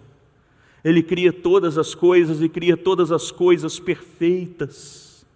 Ele 0.82 1.02
cria 1.02 1.32
todas 1.32 1.76
as 1.76 1.94
coisas 1.94 2.40
e 2.40 2.48
cria 2.48 2.76
todas 2.76 3.12
as 3.12 3.30
coisas 3.30 3.78
perfeitas. 3.78 5.26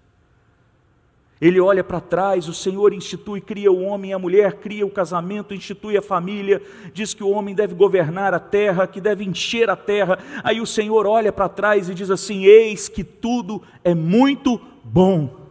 Ele 1.41 1.59
olha 1.59 1.83
para 1.83 2.01
trás, 2.01 2.49
o 2.49 2.55
Senhor 2.55 2.95
institui, 2.95 3.41
cria 3.41 3.71
o 3.71 3.83
homem 3.83 4.12
e 4.12 4.15
a 4.15 4.19
mulher, 4.19 4.61
cria 4.61 4.87
o 4.87 4.91
casamento, 4.91 5.53
institui 5.53 5.97
a 5.97 6.03
família, 6.03 6.62
diz 6.95 7.12
que 7.12 7.25
o 7.25 7.31
homem 7.31 7.53
deve 7.53 7.75
governar 7.75 8.33
a 8.33 8.39
terra, 8.39 8.87
que 8.87 9.01
deve 9.01 9.25
encher 9.25 9.69
a 9.69 9.75
terra. 9.75 10.21
Aí 10.45 10.61
o 10.61 10.67
Senhor 10.67 11.05
olha 11.05 11.33
para 11.33 11.49
trás 11.49 11.89
e 11.89 11.95
diz 11.95 12.12
assim: 12.12 12.45
Eis 12.45 12.89
que 12.89 13.03
tudo 13.03 13.61
é 13.83 13.93
muito 13.93 14.61
bom. 14.85 15.41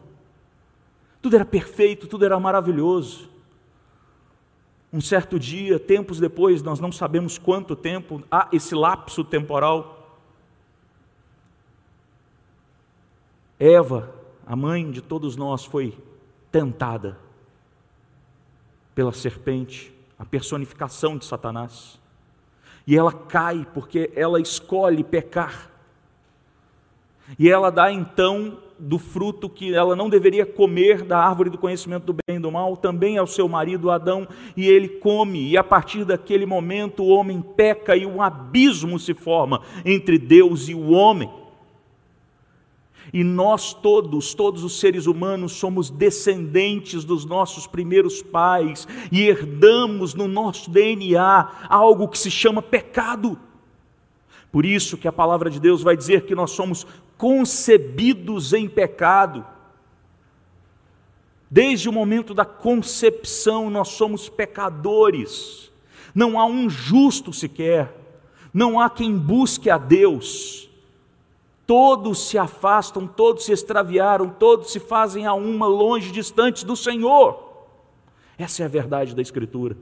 Tudo 1.22 1.36
era 1.36 1.46
perfeito, 1.46 2.08
tudo 2.08 2.26
era 2.26 2.40
maravilhoso. 2.40 3.30
Um 4.92 5.00
certo 5.00 5.40
dia, 5.40 5.80
tempos 5.80 6.20
depois, 6.20 6.62
nós 6.62 6.80
não 6.80 6.92
sabemos 6.92 7.38
quanto 7.38 7.76
tempo, 7.76 8.24
há 8.30 8.50
esse 8.52 8.76
lapso 8.76 9.24
temporal. 9.24 10.20
Eva, 13.58 14.14
a 14.46 14.56
mãe 14.56 14.92
de 14.92 15.02
todos 15.02 15.36
nós, 15.36 15.64
foi 15.64 15.98
tentada 16.52 17.18
pela 18.94 19.14
serpente, 19.14 19.94
a 20.20 20.26
personificação 20.26 21.18
de 21.18 21.24
Satanás. 21.26 22.00
E 22.86 22.98
ela 22.98 23.14
cai 23.14 23.66
porque 23.74 24.12
ela 24.16 24.42
escolhe 24.42 25.04
pecar. 25.04 25.71
E 27.38 27.50
ela 27.50 27.70
dá 27.70 27.92
então 27.92 28.58
do 28.82 28.98
fruto 28.98 29.48
que 29.48 29.74
ela 29.74 29.96
não 29.96 30.10
deveria 30.10 30.46
comer 30.46 31.04
da 31.04 31.20
árvore 31.20 31.52
do 31.52 31.58
conhecimento 31.58 32.06
do 32.08 32.14
bem 32.14 32.38
e 32.38 32.40
do 32.40 32.52
mal, 32.52 32.76
também 32.76 33.18
ao 33.18 33.28
seu 33.28 33.48
marido 33.48 33.92
Adão, 33.92 34.28
e 34.58 34.68
ele 34.68 34.88
come, 34.88 35.50
e 35.50 35.56
a 35.56 35.64
partir 35.64 36.04
daquele 36.04 36.48
momento 36.48 37.04
o 37.04 37.10
homem 37.10 37.42
peca 37.42 37.96
e 37.96 38.06
um 38.06 38.22
abismo 38.22 38.98
se 38.98 39.14
forma 39.14 39.62
entre 39.86 40.18
Deus 40.18 40.68
e 40.68 40.74
o 40.74 40.90
homem. 40.90 41.30
E 43.14 43.24
nós 43.24 43.74
todos, 43.74 44.34
todos 44.34 44.64
os 44.64 44.80
seres 44.80 45.06
humanos, 45.06 45.52
somos 45.54 45.90
descendentes 45.90 47.04
dos 47.04 47.26
nossos 47.26 47.68
primeiros 47.68 48.22
pais 48.22 48.88
e 49.12 49.28
herdamos 49.28 50.16
no 50.16 50.28
nosso 50.28 50.72
DNA 50.72 51.68
algo 51.68 52.08
que 52.08 52.18
se 52.18 52.32
chama 52.32 52.62
pecado. 52.62 53.38
Por 54.52 54.66
isso 54.66 54.98
que 54.98 55.08
a 55.08 55.12
palavra 55.12 55.50
de 55.50 55.60
Deus 55.60 55.82
vai 55.82 55.96
dizer 55.96 56.26
que 56.26 56.36
nós 56.36 56.52
somos 56.52 56.86
concebidos 57.18 58.52
em 58.54 58.68
pecado. 58.68 59.46
Desde 61.50 61.88
o 61.88 61.94
momento 61.94 62.34
da 62.34 62.46
concepção, 62.46 63.70
nós 63.70 63.90
somos 63.90 64.28
pecadores. 64.28 65.72
Não 66.14 66.40
há 66.40 66.46
um 66.46 66.70
justo 66.70 67.32
sequer. 67.32 67.96
Não 68.54 68.80
há 68.80 68.90
quem 68.90 69.18
busque 69.18 69.70
a 69.70 69.78
Deus. 69.78 70.70
Todos 71.66 72.28
se 72.28 72.38
afastam, 72.38 73.08
todos 73.08 73.46
se 73.46 73.54
extraviaram, 73.54 74.30
todos 74.30 74.72
se 74.72 74.80
fazem 74.80 75.26
a 75.26 75.34
uma 75.34 75.68
longe, 75.68 76.12
distantes 76.12 76.64
do 76.64 76.76
Senhor. 76.76 77.50
Essa 78.38 78.64
é 78.64 78.66
a 78.66 78.70
verdade 78.70 79.16
da 79.16 79.22
Escritura. 79.22 79.78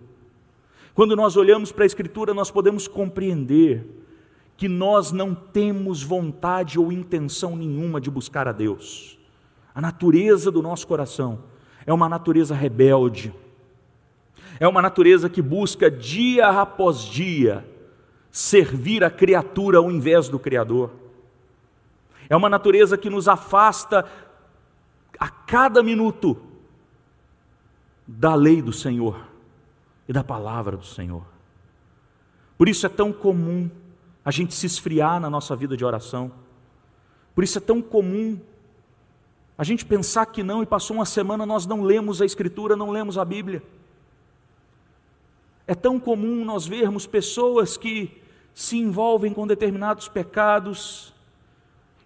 Quando 0.93 1.15
nós 1.15 1.35
olhamos 1.35 1.71
para 1.71 1.85
a 1.85 1.87
Escritura, 1.87 2.33
nós 2.33 2.51
podemos 2.51 2.87
compreender 2.87 3.98
que 4.59 4.67
nós 4.67 5.13
não 5.13 5.33
temos 5.33 6.03
vontade 6.03 6.77
ou 6.77 6.91
intenção 6.91 7.55
nenhuma 7.55 8.01
de 8.01 8.11
buscar 8.11 8.45
a 8.45 8.51
Deus. 8.51 9.17
A 9.73 9.79
natureza 9.79 10.51
do 10.51 10.61
nosso 10.61 10.85
coração 10.85 11.45
é 11.85 11.93
uma 11.93 12.09
natureza 12.09 12.53
rebelde, 12.53 13.33
é 14.59 14.67
uma 14.67 14.81
natureza 14.81 15.29
que 15.29 15.41
busca 15.41 15.89
dia 15.89 16.49
após 16.49 17.03
dia 17.03 17.65
servir 18.29 19.01
a 19.01 19.09
criatura 19.09 19.77
ao 19.77 19.89
invés 19.89 20.27
do 20.27 20.37
Criador. 20.37 20.91
É 22.27 22.35
uma 22.35 22.49
natureza 22.49 22.97
que 22.97 23.09
nos 23.09 23.29
afasta 23.29 24.05
a 25.17 25.29
cada 25.29 25.81
minuto 25.81 26.35
da 28.05 28.35
lei 28.35 28.61
do 28.61 28.73
Senhor 28.73 29.25
e 30.05 30.11
da 30.11 30.21
palavra 30.21 30.75
do 30.75 30.85
Senhor. 30.85 31.23
Por 32.57 32.67
isso 32.67 32.85
é 32.85 32.89
tão 32.89 33.13
comum 33.13 33.71
a 34.29 34.31
gente 34.31 34.53
se 34.53 34.67
esfriar 34.67 35.19
na 35.19 35.27
nossa 35.27 35.55
vida 35.55 35.75
de 35.75 35.83
oração. 35.83 36.31
Por 37.33 37.43
isso 37.43 37.57
é 37.57 37.61
tão 37.61 37.81
comum 37.81 38.39
a 39.57 39.63
gente 39.63 39.83
pensar 39.83 40.23
que 40.27 40.43
não 40.43 40.61
e 40.61 40.67
passou 40.67 40.97
uma 40.97 41.05
semana 41.05 41.47
nós 41.47 41.65
não 41.65 41.81
lemos 41.81 42.21
a 42.21 42.27
Escritura, 42.27 42.75
não 42.75 42.91
lemos 42.91 43.17
a 43.17 43.25
Bíblia. 43.25 43.63
É 45.65 45.73
tão 45.73 45.99
comum 45.99 46.45
nós 46.45 46.67
vermos 46.67 47.07
pessoas 47.07 47.75
que 47.75 48.21
se 48.53 48.77
envolvem 48.77 49.33
com 49.33 49.47
determinados 49.47 50.07
pecados 50.07 51.11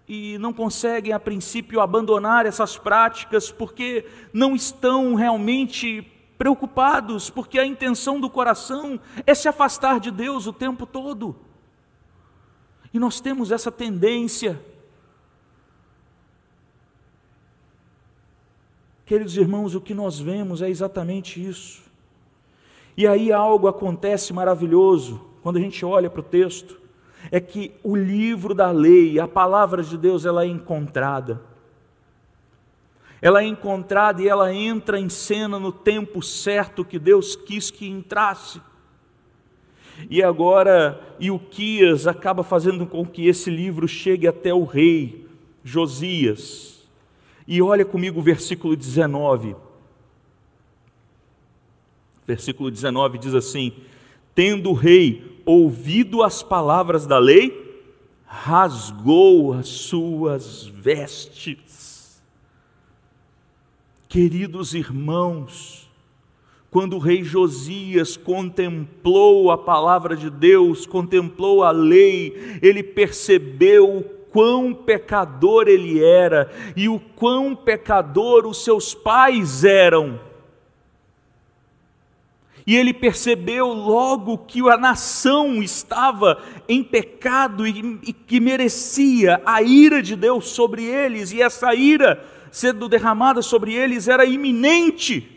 e 0.08 0.38
não 0.38 0.54
conseguem, 0.54 1.12
a 1.12 1.20
princípio, 1.20 1.78
abandonar 1.78 2.46
essas 2.46 2.78
práticas 2.78 3.52
porque 3.52 4.06
não 4.32 4.56
estão 4.56 5.14
realmente 5.14 6.10
preocupados, 6.38 7.28
porque 7.28 7.58
a 7.58 7.66
intenção 7.66 8.18
do 8.18 8.30
coração 8.30 8.98
é 9.26 9.34
se 9.34 9.46
afastar 9.46 10.00
de 10.00 10.10
Deus 10.10 10.46
o 10.46 10.54
tempo 10.54 10.86
todo. 10.86 11.43
E 12.94 12.98
nós 13.00 13.20
temos 13.20 13.50
essa 13.50 13.72
tendência. 13.72 14.58
Queridos 19.04 19.36
irmãos, 19.36 19.74
o 19.74 19.80
que 19.80 19.92
nós 19.92 20.20
vemos 20.20 20.62
é 20.62 20.70
exatamente 20.70 21.44
isso. 21.44 21.82
E 22.96 23.06
aí 23.08 23.32
algo 23.32 23.66
acontece 23.66 24.32
maravilhoso 24.32 25.20
quando 25.42 25.56
a 25.56 25.60
gente 25.60 25.84
olha 25.84 26.08
para 26.08 26.20
o 26.20 26.22
texto, 26.22 26.80
é 27.30 27.40
que 27.40 27.72
o 27.82 27.96
livro 27.96 28.54
da 28.54 28.70
lei, 28.70 29.18
a 29.18 29.26
palavra 29.26 29.82
de 29.82 29.98
Deus, 29.98 30.24
ela 30.24 30.44
é 30.44 30.46
encontrada. 30.46 31.42
Ela 33.20 33.42
é 33.42 33.46
encontrada 33.46 34.22
e 34.22 34.28
ela 34.28 34.54
entra 34.54 35.00
em 35.00 35.08
cena 35.08 35.58
no 35.58 35.72
tempo 35.72 36.22
certo 36.22 36.84
que 36.84 36.98
Deus 36.98 37.34
quis 37.34 37.70
que 37.70 37.88
entrasse. 37.88 38.60
E 40.10 40.22
agora 40.22 41.00
Ilquias 41.18 42.06
acaba 42.06 42.42
fazendo 42.42 42.86
com 42.86 43.04
que 43.04 43.26
esse 43.26 43.50
livro 43.50 43.86
chegue 43.86 44.26
até 44.26 44.52
o 44.52 44.64
rei 44.64 45.26
Josias. 45.62 46.86
E 47.46 47.60
olha 47.60 47.84
comigo 47.84 48.20
o 48.20 48.22
versículo 48.22 48.76
19. 48.76 49.56
Versículo 52.26 52.70
19 52.70 53.18
diz 53.18 53.34
assim: 53.34 53.72
Tendo 54.34 54.70
o 54.70 54.74
rei 54.74 55.40
ouvido 55.44 56.22
as 56.22 56.42
palavras 56.42 57.06
da 57.06 57.18
lei, 57.18 57.64
rasgou 58.24 59.52
as 59.52 59.68
suas 59.68 60.66
vestes. 60.66 62.22
Queridos 64.08 64.74
irmãos, 64.74 65.83
quando 66.74 66.96
o 66.96 66.98
rei 66.98 67.22
Josias 67.22 68.16
contemplou 68.16 69.52
a 69.52 69.56
palavra 69.56 70.16
de 70.16 70.28
Deus, 70.28 70.86
contemplou 70.86 71.62
a 71.62 71.70
lei, 71.70 72.58
ele 72.60 72.82
percebeu 72.82 73.98
o 73.98 74.02
quão 74.02 74.74
pecador 74.74 75.68
ele 75.68 76.02
era 76.02 76.50
e 76.74 76.88
o 76.88 76.98
quão 76.98 77.54
pecador 77.54 78.44
os 78.44 78.64
seus 78.64 78.92
pais 78.92 79.62
eram. 79.62 80.18
E 82.66 82.74
ele 82.74 82.92
percebeu 82.92 83.68
logo 83.68 84.38
que 84.38 84.68
a 84.68 84.76
nação 84.76 85.62
estava 85.62 86.42
em 86.68 86.82
pecado 86.82 87.68
e, 87.68 88.00
e, 88.02 88.12
que 88.12 88.40
merecia 88.40 89.40
a 89.46 89.62
ira 89.62 90.02
de 90.02 90.16
Deus 90.16 90.48
sobre 90.48 90.82
eles, 90.82 91.30
e 91.30 91.40
essa 91.40 91.72
ira 91.72 92.26
sendo 92.50 92.88
derramada 92.88 93.42
sobre 93.42 93.74
eles 93.74 94.08
era 94.08 94.24
iminente 94.24 95.33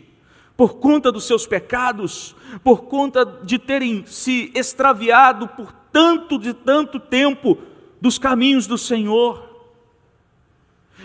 por 0.57 0.77
conta 0.77 1.11
dos 1.11 1.25
seus 1.25 1.45
pecados, 1.45 2.35
por 2.63 2.85
conta 2.85 3.23
de 3.23 3.59
terem 3.59 4.03
se 4.07 4.51
extraviado 4.55 5.47
por 5.49 5.71
tanto 5.91 6.39
de 6.39 6.51
tanto 6.51 6.99
tempo 6.99 7.59
dos 8.01 8.17
caminhos 8.17 8.65
do 8.65 8.77
Senhor. 8.77 9.47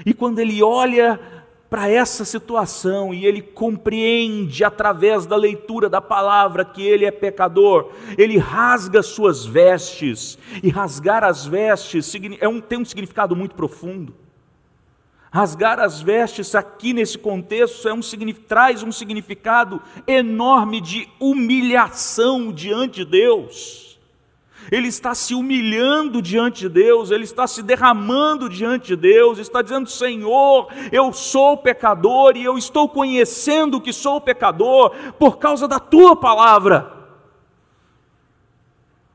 E 0.06 0.14
quando 0.14 0.38
ele 0.38 0.62
olha 0.62 1.20
para 1.68 1.88
essa 1.88 2.24
situação 2.24 3.14
e 3.14 3.24
ele 3.24 3.40
compreende 3.40 4.64
através 4.64 5.26
da 5.26 5.36
leitura 5.36 5.88
da 5.88 6.00
palavra 6.00 6.64
que 6.64 6.82
ele 6.82 7.04
é 7.04 7.10
pecador, 7.10 7.90
ele 8.16 8.38
rasga 8.38 9.02
suas 9.02 9.44
vestes, 9.44 10.38
e 10.62 10.68
rasgar 10.70 11.24
as 11.24 11.46
vestes 11.46 12.14
é 12.40 12.48
um, 12.48 12.60
tem 12.60 12.78
um 12.78 12.84
significado 12.84 13.36
muito 13.36 13.54
profundo. 13.54 14.14
Rasgar 15.32 15.80
as 15.80 16.02
vestes 16.02 16.54
aqui 16.54 16.92
nesse 16.92 17.16
contexto 17.16 17.88
é 17.88 17.94
um, 17.94 18.00
traz 18.46 18.82
um 18.82 18.92
significado 18.92 19.80
enorme 20.06 20.78
de 20.78 21.08
humilhação 21.18 22.52
diante 22.52 23.02
de 23.02 23.10
Deus. 23.10 23.98
Ele 24.70 24.88
está 24.88 25.14
se 25.14 25.34
humilhando 25.34 26.20
diante 26.20 26.60
de 26.60 26.68
Deus, 26.68 27.10
ele 27.10 27.24
está 27.24 27.46
se 27.46 27.62
derramando 27.62 28.46
diante 28.46 28.88
de 28.88 28.96
Deus, 28.96 29.38
está 29.38 29.62
dizendo: 29.62 29.88
Senhor, 29.88 30.68
eu 30.92 31.10
sou 31.14 31.56
pecador 31.56 32.36
e 32.36 32.44
eu 32.44 32.58
estou 32.58 32.86
conhecendo 32.86 33.80
que 33.80 33.92
sou 33.92 34.20
pecador 34.20 34.90
por 35.18 35.38
causa 35.38 35.66
da 35.66 35.80
tua 35.80 36.14
palavra 36.14 37.01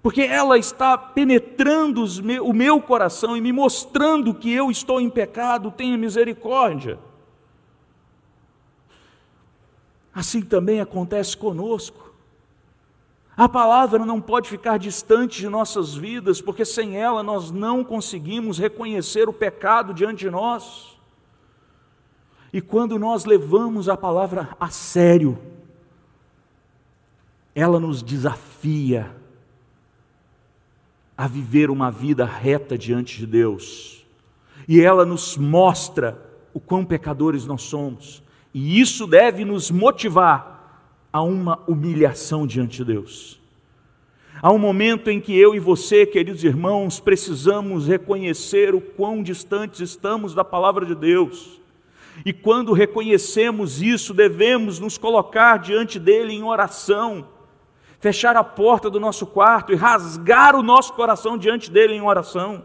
porque 0.08 0.22
ela 0.22 0.58
está 0.58 0.98
penetrando 0.98 2.02
o 2.42 2.54
meu 2.54 2.82
coração 2.82 3.36
e 3.36 3.42
me 3.42 3.52
mostrando 3.52 4.34
que 4.34 4.50
eu 4.50 4.72
estou 4.72 5.02
em 5.02 5.10
pecado, 5.10 5.70
tenha 5.70 5.98
misericórdia. 5.98 6.98
Assim 10.14 10.42
também 10.42 10.80
acontece 10.80 11.36
conosco. 11.36 12.14
A 13.36 13.50
palavra 13.50 14.06
não 14.06 14.22
pode 14.22 14.48
ficar 14.48 14.80
distante 14.80 15.42
de 15.42 15.50
nossas 15.50 15.94
vidas, 15.94 16.40
porque 16.40 16.64
sem 16.64 16.96
ela 16.96 17.22
nós 17.22 17.52
não 17.52 17.84
conseguimos 17.84 18.58
reconhecer 18.58 19.28
o 19.28 19.34
pecado 19.34 19.94
diante 19.94 20.20
de 20.20 20.30
nós. 20.30 20.98
E 22.54 22.62
quando 22.62 22.98
nós 22.98 23.26
levamos 23.26 23.90
a 23.90 23.98
palavra 23.98 24.56
a 24.58 24.70
sério, 24.70 25.38
ela 27.54 27.78
nos 27.78 28.02
desafia 28.02 29.14
a 31.18 31.28
viver 31.28 31.72
uma 31.72 31.90
vida 31.90 32.26
reta 32.26 32.78
diante 32.78 33.18
de 33.18 33.26
Deus. 33.26 34.06
E 34.68 34.80
ela 34.80 35.06
nos 35.06 35.36
mostra 35.36 36.22
o 36.54 36.60
quão 36.60 36.86
pecadores 36.86 37.46
nós 37.46 37.64
somos. 37.64 38.22
E 38.54 38.80
isso 38.80 39.08
deve 39.08 39.44
nos 39.44 39.72
motivar 39.72 40.58
a 41.12 41.22
uma 41.22 41.60
humilhação 41.68 42.46
diante 42.46 42.78
de 42.78 42.86
Deus. 42.86 43.40
Há 44.40 44.52
um 44.52 44.60
momento 44.60 45.10
em 45.10 45.20
que 45.20 45.36
eu 45.36 45.56
e 45.56 45.60
você, 45.60 46.06
queridos 46.06 46.44
irmãos, 46.44 47.00
precisamos 47.00 47.88
reconhecer 47.88 48.76
o 48.76 48.82
quão 48.82 49.24
distantes 49.24 49.80
estamos 49.80 50.36
da 50.36 50.44
palavra 50.44 50.86
de 50.86 50.94
Deus. 50.94 51.60
E 52.24 52.32
quando 52.32 52.72
reconhecemos 52.74 53.82
isso, 53.82 54.14
devemos 54.14 54.80
nos 54.80 54.98
colocar 54.98 55.58
diante 55.58 55.98
dele 55.98 56.34
em 56.34 56.44
oração, 56.44 57.28
fechar 58.00 58.36
a 58.36 58.44
porta 58.44 58.90
do 58.90 59.00
nosso 59.00 59.26
quarto 59.26 59.72
e 59.72 59.76
rasgar 59.76 60.56
o 60.56 60.64
nosso 60.64 60.94
coração 60.94 61.38
diante 61.38 61.72
dele 61.72 61.94
em 61.94 62.02
oração, 62.02 62.64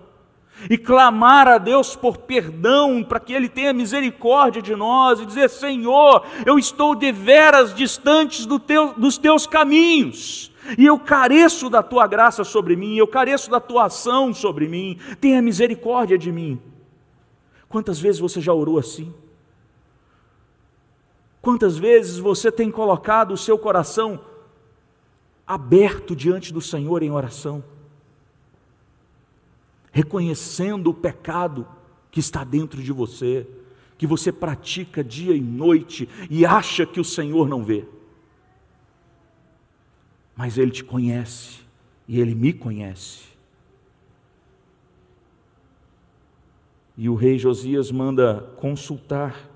e 0.70 0.78
clamar 0.78 1.48
a 1.48 1.58
Deus 1.58 1.96
por 1.96 2.18
perdão, 2.18 3.02
para 3.02 3.18
que 3.18 3.32
ele 3.32 3.48
tenha 3.48 3.72
misericórdia 3.72 4.62
de 4.62 4.76
nós, 4.76 5.18
e 5.20 5.26
dizer: 5.26 5.50
Senhor, 5.50 6.24
eu 6.46 6.58
estou 6.58 6.94
deveras 6.94 7.74
distantes 7.74 8.46
do 8.46 8.58
teu, 8.58 8.92
dos 8.94 9.18
teus 9.18 9.46
caminhos. 9.46 10.52
E 10.78 10.86
eu 10.86 10.96
careço 10.98 11.68
da 11.68 11.82
tua 11.82 12.06
graça 12.06 12.44
sobre 12.44 12.76
mim, 12.76 12.96
eu 12.96 13.08
careço 13.08 13.50
da 13.50 13.58
tua 13.58 13.86
ação 13.86 14.32
sobre 14.32 14.68
mim, 14.68 14.96
tenha 15.20 15.42
misericórdia 15.42 16.16
de 16.16 16.30
mim. 16.30 16.60
Quantas 17.68 17.98
vezes 17.98 18.20
você 18.20 18.40
já 18.40 18.52
orou 18.52 18.78
assim? 18.78 19.12
Quantas 21.40 21.76
vezes 21.76 22.18
você 22.18 22.52
tem 22.52 22.70
colocado 22.70 23.32
o 23.32 23.36
seu 23.36 23.58
coração 23.58 24.20
aberto 25.54 26.14
diante 26.14 26.52
do 26.52 26.60
Senhor 26.60 27.02
em 27.02 27.10
oração, 27.10 27.62
reconhecendo 29.90 30.90
o 30.90 30.94
pecado 30.94 31.66
que 32.10 32.20
está 32.20 32.44
dentro 32.44 32.82
de 32.82 32.92
você, 32.92 33.46
que 33.96 34.06
você 34.06 34.32
pratica 34.32 35.02
dia 35.04 35.34
e 35.34 35.40
noite 35.40 36.08
e 36.30 36.44
acha 36.44 36.84
que 36.86 37.00
o 37.00 37.04
Senhor 37.04 37.48
não 37.48 37.64
vê? 37.64 37.84
Mas 40.34 40.58
Ele 40.58 40.70
te 40.70 40.82
conhece 40.82 41.60
e 42.08 42.20
Ele 42.20 42.34
me 42.34 42.52
conhece. 42.52 43.32
E 46.96 47.08
o 47.08 47.14
rei 47.14 47.38
Josias 47.38 47.90
manda 47.90 48.40
consultar 48.56 49.52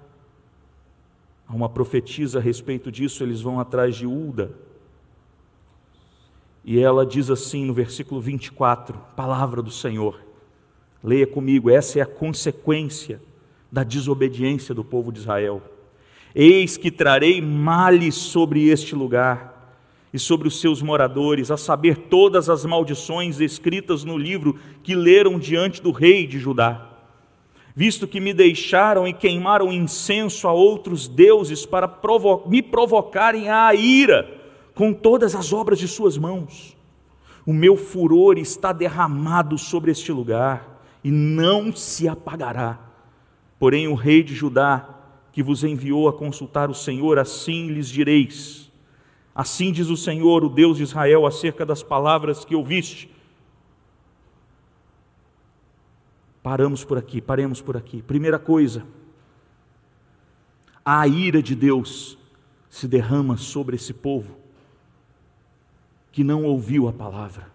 Há 1.48 1.54
uma 1.54 1.68
profetisa 1.68 2.38
a 2.38 2.42
respeito 2.42 2.90
disso, 2.90 3.22
eles 3.22 3.40
vão 3.40 3.60
atrás 3.60 3.94
de 3.94 4.06
Ulda. 4.06 4.52
E 6.66 6.80
ela 6.80 7.06
diz 7.06 7.30
assim 7.30 7.64
no 7.64 7.72
versículo 7.72 8.20
24, 8.20 8.98
palavra 9.14 9.62
do 9.62 9.70
Senhor. 9.70 10.20
Leia 11.02 11.24
comigo, 11.24 11.70
essa 11.70 12.00
é 12.00 12.02
a 12.02 12.06
consequência 12.06 13.22
da 13.70 13.84
desobediência 13.84 14.74
do 14.74 14.82
povo 14.82 15.12
de 15.12 15.20
Israel. 15.20 15.62
Eis 16.34 16.76
que 16.76 16.90
trarei 16.90 17.40
males 17.40 18.16
sobre 18.16 18.68
este 18.68 18.96
lugar 18.96 19.78
e 20.12 20.18
sobre 20.18 20.48
os 20.48 20.60
seus 20.60 20.82
moradores, 20.82 21.52
a 21.52 21.56
saber 21.56 21.96
todas 22.08 22.50
as 22.50 22.64
maldições 22.64 23.38
escritas 23.38 24.02
no 24.02 24.18
livro 24.18 24.58
que 24.82 24.96
leram 24.96 25.38
diante 25.38 25.80
do 25.80 25.92
rei 25.92 26.26
de 26.26 26.40
Judá 26.40 26.94
visto 27.76 28.08
que 28.08 28.20
me 28.20 28.32
deixaram 28.32 29.06
e 29.06 29.12
queimaram 29.12 29.70
incenso 29.70 30.48
a 30.48 30.52
outros 30.52 31.06
deuses 31.06 31.66
para 31.66 31.86
provo 31.86 32.42
me 32.48 32.62
provocarem 32.62 33.50
a 33.50 33.74
ira 33.74 34.35
com 34.76 34.92
todas 34.92 35.34
as 35.34 35.52
obras 35.52 35.80
de 35.80 35.88
suas 35.88 36.16
mãos. 36.16 36.76
O 37.44 37.52
meu 37.52 37.76
furor 37.76 38.38
está 38.38 38.72
derramado 38.72 39.58
sobre 39.58 39.90
este 39.90 40.12
lugar 40.12 40.80
e 41.02 41.10
não 41.10 41.74
se 41.74 42.06
apagará. 42.06 42.78
Porém, 43.58 43.88
o 43.88 43.94
rei 43.94 44.22
de 44.22 44.36
Judá, 44.36 44.88
que 45.32 45.42
vos 45.42 45.64
enviou 45.64 46.08
a 46.08 46.12
consultar 46.12 46.70
o 46.70 46.74
Senhor, 46.74 47.18
assim 47.18 47.66
lhes 47.66 47.88
direis: 47.88 48.70
Assim 49.34 49.72
diz 49.72 49.88
o 49.88 49.96
Senhor, 49.96 50.44
o 50.44 50.48
Deus 50.48 50.76
de 50.76 50.84
Israel, 50.84 51.26
acerca 51.26 51.66
das 51.66 51.82
palavras 51.82 52.44
que 52.44 52.54
ouviste 52.54 53.16
Paramos 56.46 56.84
por 56.84 56.96
aqui, 56.96 57.20
paremos 57.20 57.60
por 57.60 57.76
aqui. 57.76 58.00
Primeira 58.00 58.38
coisa, 58.38 58.86
a 60.84 61.04
ira 61.08 61.42
de 61.42 61.56
Deus 61.56 62.16
se 62.70 62.86
derrama 62.86 63.36
sobre 63.36 63.74
esse 63.74 63.92
povo 63.92 64.45
que 66.16 66.24
não 66.24 66.44
ouviu 66.44 66.88
a 66.88 66.94
palavra. 66.94 67.46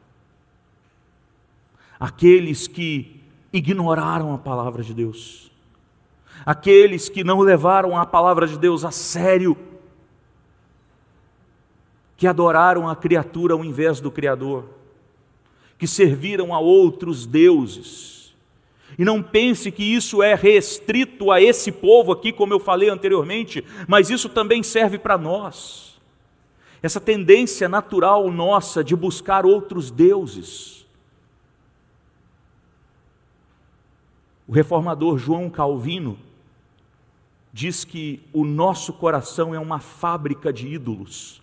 Aqueles 2.00 2.68
que 2.68 3.20
ignoraram 3.52 4.36
a 4.36 4.38
palavra 4.38 4.84
de 4.84 4.94
Deus. 4.94 5.52
Aqueles 6.46 7.10
que 7.10 7.24
não 7.24 7.40
levaram 7.40 7.98
a 7.98 8.06
palavra 8.06 8.46
de 8.46 8.60
Deus 8.60 8.86
a 8.86 8.92
sério. 8.92 9.58
Que 12.16 12.28
adoraram 12.28 12.88
a 12.88 12.96
criatura 12.96 13.56
ao 13.56 13.66
invés 13.66 14.00
do 14.00 14.12
Criador. 14.12 14.66
Que 15.80 15.88
serviram 15.88 16.54
a 16.54 16.60
outros 16.60 17.26
deuses 17.26 18.12
e 19.00 19.04
não 19.04 19.24
pense 19.24 19.72
que 19.72 19.84
isso 19.84 20.22
é 20.22 20.36
restrito 20.36 21.32
a 21.32 21.42
esse 21.42 21.72
povo 21.72 22.12
aqui, 22.12 22.32
como 22.32 22.54
eu 22.54 22.60
falei 22.60 22.90
anteriormente, 22.90 23.64
mas 23.88 24.12
isso 24.12 24.30
também 24.30 24.62
serve 24.62 25.00
para 25.00 25.18
nós. 25.18 25.91
Essa 26.82 27.00
tendência 27.00 27.70
natural 27.70 28.32
nossa 28.32 28.84
de 28.84 28.96
buscar 28.96 29.46
outros 29.46 29.92
deuses. 29.92 30.86
O 34.48 34.52
reformador 34.52 35.18
João 35.18 35.50
Calvino 35.50 36.18
diz 37.54 37.84
que 37.84 38.22
o 38.34 38.44
nosso 38.44 38.94
coração 38.94 39.54
é 39.54 39.60
uma 39.60 39.80
fábrica 39.80 40.52
de 40.52 40.68
ídolos. 40.68 41.42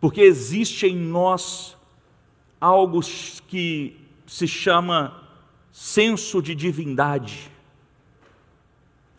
Porque 0.00 0.20
existe 0.20 0.86
em 0.86 0.96
nós 0.96 1.76
algo 2.60 3.00
que 3.48 3.96
se 4.26 4.46
chama 4.46 5.22
senso 5.72 6.40
de 6.40 6.54
divindade. 6.54 7.50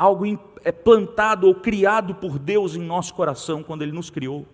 Algo 0.03 0.37
é 0.65 0.71
plantado 0.73 1.47
ou 1.47 1.55
criado 1.55 2.13
por 2.13 2.37
Deus 2.37 2.75
em 2.75 2.81
nosso 2.81 3.13
coração 3.13 3.63
quando 3.63 3.83
Ele 3.83 3.93
nos 3.93 4.09
criou. 4.09 4.45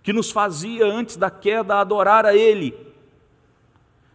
Que 0.00 0.12
nos 0.12 0.30
fazia 0.30 0.86
antes 0.86 1.16
da 1.16 1.28
queda 1.28 1.80
adorar 1.80 2.24
a 2.24 2.36
Ele, 2.36 2.72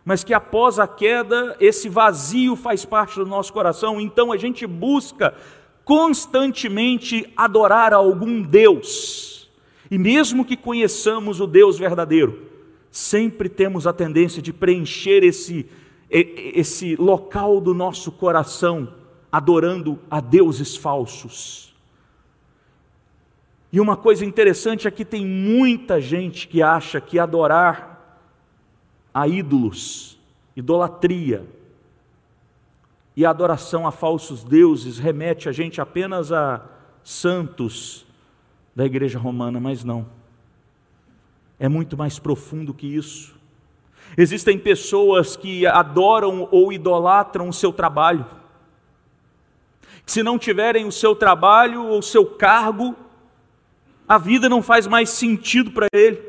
mas 0.05 0.23
que 0.23 0.33
após 0.33 0.79
a 0.79 0.87
queda 0.87 1.57
esse 1.59 1.89
vazio 1.89 2.55
faz 2.55 2.85
parte 2.85 3.15
do 3.15 3.25
nosso 3.25 3.51
coração, 3.51 3.99
então 3.99 4.31
a 4.31 4.37
gente 4.37 4.65
busca 4.65 5.35
constantemente 5.83 7.29
adorar 7.35 7.93
a 7.93 7.97
algum 7.97 8.41
Deus, 8.41 9.51
e 9.91 9.97
mesmo 9.97 10.45
que 10.45 10.55
conheçamos 10.55 11.41
o 11.41 11.45
Deus 11.45 11.77
verdadeiro, 11.77 12.47
sempre 12.89 13.49
temos 13.49 13.85
a 13.85 13.91
tendência 13.91 14.41
de 14.41 14.53
preencher 14.53 15.21
esse, 15.21 15.69
esse 16.09 16.95
local 16.95 17.61
do 17.61 17.73
nosso 17.73 18.11
coração 18.11 18.93
adorando 19.31 19.99
a 20.09 20.19
deuses 20.19 20.75
falsos. 20.75 21.75
E 23.71 23.79
uma 23.79 23.95
coisa 23.95 24.25
interessante 24.25 24.87
é 24.87 24.91
que 24.91 25.05
tem 25.05 25.25
muita 25.25 26.01
gente 26.01 26.47
que 26.47 26.61
acha 26.61 26.99
que 26.99 27.19
adorar 27.19 28.23
a 29.13 29.27
ídolos, 29.27 30.17
idolatria 30.55 31.45
e 33.15 33.25
adoração 33.25 33.85
a 33.85 33.91
falsos 33.91 34.43
deuses 34.43 34.97
remete 34.97 35.47
a 35.47 35.51
gente 35.51 35.79
apenas 35.79 36.31
a 36.31 36.65
santos 37.03 38.05
da 38.75 38.85
igreja 38.85 39.19
romana, 39.19 39.59
mas 39.59 39.83
não 39.83 40.19
é 41.59 41.67
muito 41.67 41.97
mais 41.97 42.17
profundo 42.17 42.73
que 42.73 42.87
isso. 42.87 43.37
Existem 44.17 44.57
pessoas 44.57 45.35
que 45.35 45.65
adoram 45.65 46.47
ou 46.51 46.73
idolatram 46.73 47.49
o 47.49 47.53
seu 47.53 47.71
trabalho. 47.71 48.25
Se 50.05 50.23
não 50.23 50.39
tiverem 50.39 50.85
o 50.85 50.91
seu 50.91 51.15
trabalho 51.15 51.85
ou 51.85 51.99
o 51.99 52.03
seu 52.03 52.25
cargo, 52.25 52.95
a 54.07 54.17
vida 54.17 54.49
não 54.49 54.61
faz 54.61 54.87
mais 54.87 55.11
sentido 55.11 55.71
para 55.71 55.87
ele. 55.93 56.19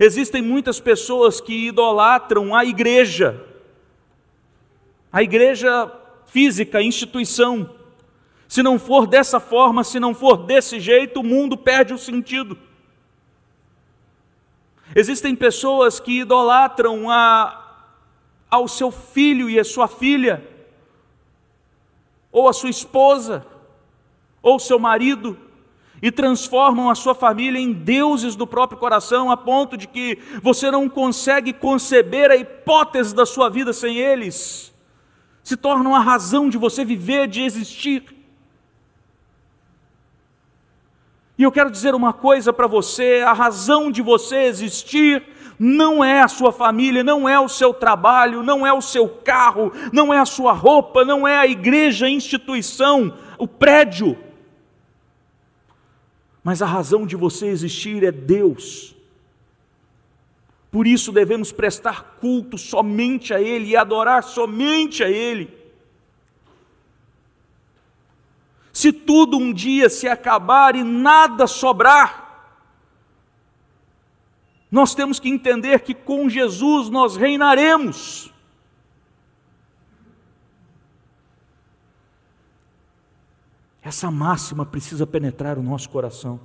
Existem 0.00 0.42
muitas 0.42 0.80
pessoas 0.80 1.40
que 1.40 1.68
idolatram 1.68 2.54
a 2.54 2.64
igreja, 2.64 3.44
a 5.12 5.22
igreja 5.22 5.92
física, 6.26 6.78
a 6.78 6.82
instituição. 6.82 7.70
Se 8.48 8.62
não 8.62 8.78
for 8.78 9.06
dessa 9.06 9.38
forma, 9.38 9.84
se 9.84 10.00
não 10.00 10.12
for 10.14 10.38
desse 10.38 10.80
jeito, 10.80 11.20
o 11.20 11.24
mundo 11.24 11.56
perde 11.56 11.94
o 11.94 11.98
sentido. 11.98 12.58
Existem 14.94 15.34
pessoas 15.34 15.98
que 15.98 16.20
idolatram 16.20 17.10
a, 17.10 17.86
ao 18.50 18.68
seu 18.68 18.90
filho 18.90 19.48
e 19.48 19.58
a 19.58 19.64
sua 19.64 19.88
filha, 19.88 20.46
ou 22.30 22.48
a 22.48 22.52
sua 22.52 22.70
esposa, 22.70 23.46
ou 24.42 24.58
seu 24.58 24.78
marido, 24.78 25.38
e 26.02 26.10
transformam 26.10 26.90
a 26.90 26.94
sua 26.94 27.14
família 27.14 27.60
em 27.60 27.72
deuses 27.72 28.34
do 28.34 28.46
próprio 28.46 28.78
coração, 28.78 29.30
a 29.30 29.36
ponto 29.36 29.76
de 29.76 29.86
que 29.86 30.18
você 30.42 30.70
não 30.70 30.88
consegue 30.88 31.52
conceber 31.52 32.30
a 32.30 32.36
hipótese 32.36 33.14
da 33.14 33.24
sua 33.24 33.48
vida 33.48 33.72
sem 33.72 33.98
eles, 33.98 34.74
se 35.44 35.56
tornam 35.56 35.94
a 35.94 36.00
razão 36.00 36.48
de 36.48 36.58
você 36.58 36.84
viver, 36.84 37.28
de 37.28 37.42
existir. 37.42 38.21
E 41.42 41.44
eu 41.44 41.50
quero 41.50 41.72
dizer 41.72 41.92
uma 41.92 42.12
coisa 42.12 42.52
para 42.52 42.68
você: 42.68 43.24
a 43.26 43.32
razão 43.32 43.90
de 43.90 44.00
você 44.00 44.44
existir 44.44 45.24
não 45.58 46.04
é 46.04 46.20
a 46.20 46.28
sua 46.28 46.52
família, 46.52 47.02
não 47.02 47.28
é 47.28 47.40
o 47.40 47.48
seu 47.48 47.74
trabalho, 47.74 48.44
não 48.44 48.64
é 48.64 48.72
o 48.72 48.80
seu 48.80 49.08
carro, 49.08 49.72
não 49.92 50.14
é 50.14 50.20
a 50.20 50.24
sua 50.24 50.52
roupa, 50.52 51.04
não 51.04 51.26
é 51.26 51.36
a 51.36 51.46
igreja, 51.48 52.06
a 52.06 52.10
instituição, 52.10 53.18
o 53.36 53.48
prédio. 53.48 54.16
Mas 56.44 56.62
a 56.62 56.66
razão 56.66 57.04
de 57.04 57.16
você 57.16 57.48
existir 57.48 58.04
é 58.04 58.12
Deus. 58.12 58.94
Por 60.70 60.86
isso 60.86 61.10
devemos 61.10 61.50
prestar 61.50 62.18
culto 62.20 62.56
somente 62.56 63.34
a 63.34 63.40
Ele 63.40 63.70
e 63.70 63.76
adorar 63.76 64.22
somente 64.22 65.02
a 65.02 65.10
Ele. 65.10 65.61
Se 68.82 68.92
tudo 68.92 69.36
um 69.36 69.52
dia 69.52 69.88
se 69.88 70.08
acabar 70.08 70.74
e 70.74 70.82
nada 70.82 71.46
sobrar, 71.46 72.58
nós 74.68 74.92
temos 74.92 75.20
que 75.20 75.28
entender 75.28 75.82
que 75.82 75.94
com 75.94 76.28
Jesus 76.28 76.90
nós 76.90 77.14
reinaremos. 77.14 78.34
Essa 83.80 84.10
máxima 84.10 84.66
precisa 84.66 85.06
penetrar 85.06 85.58
o 85.58 85.62
nosso 85.62 85.88
coração. 85.88 86.40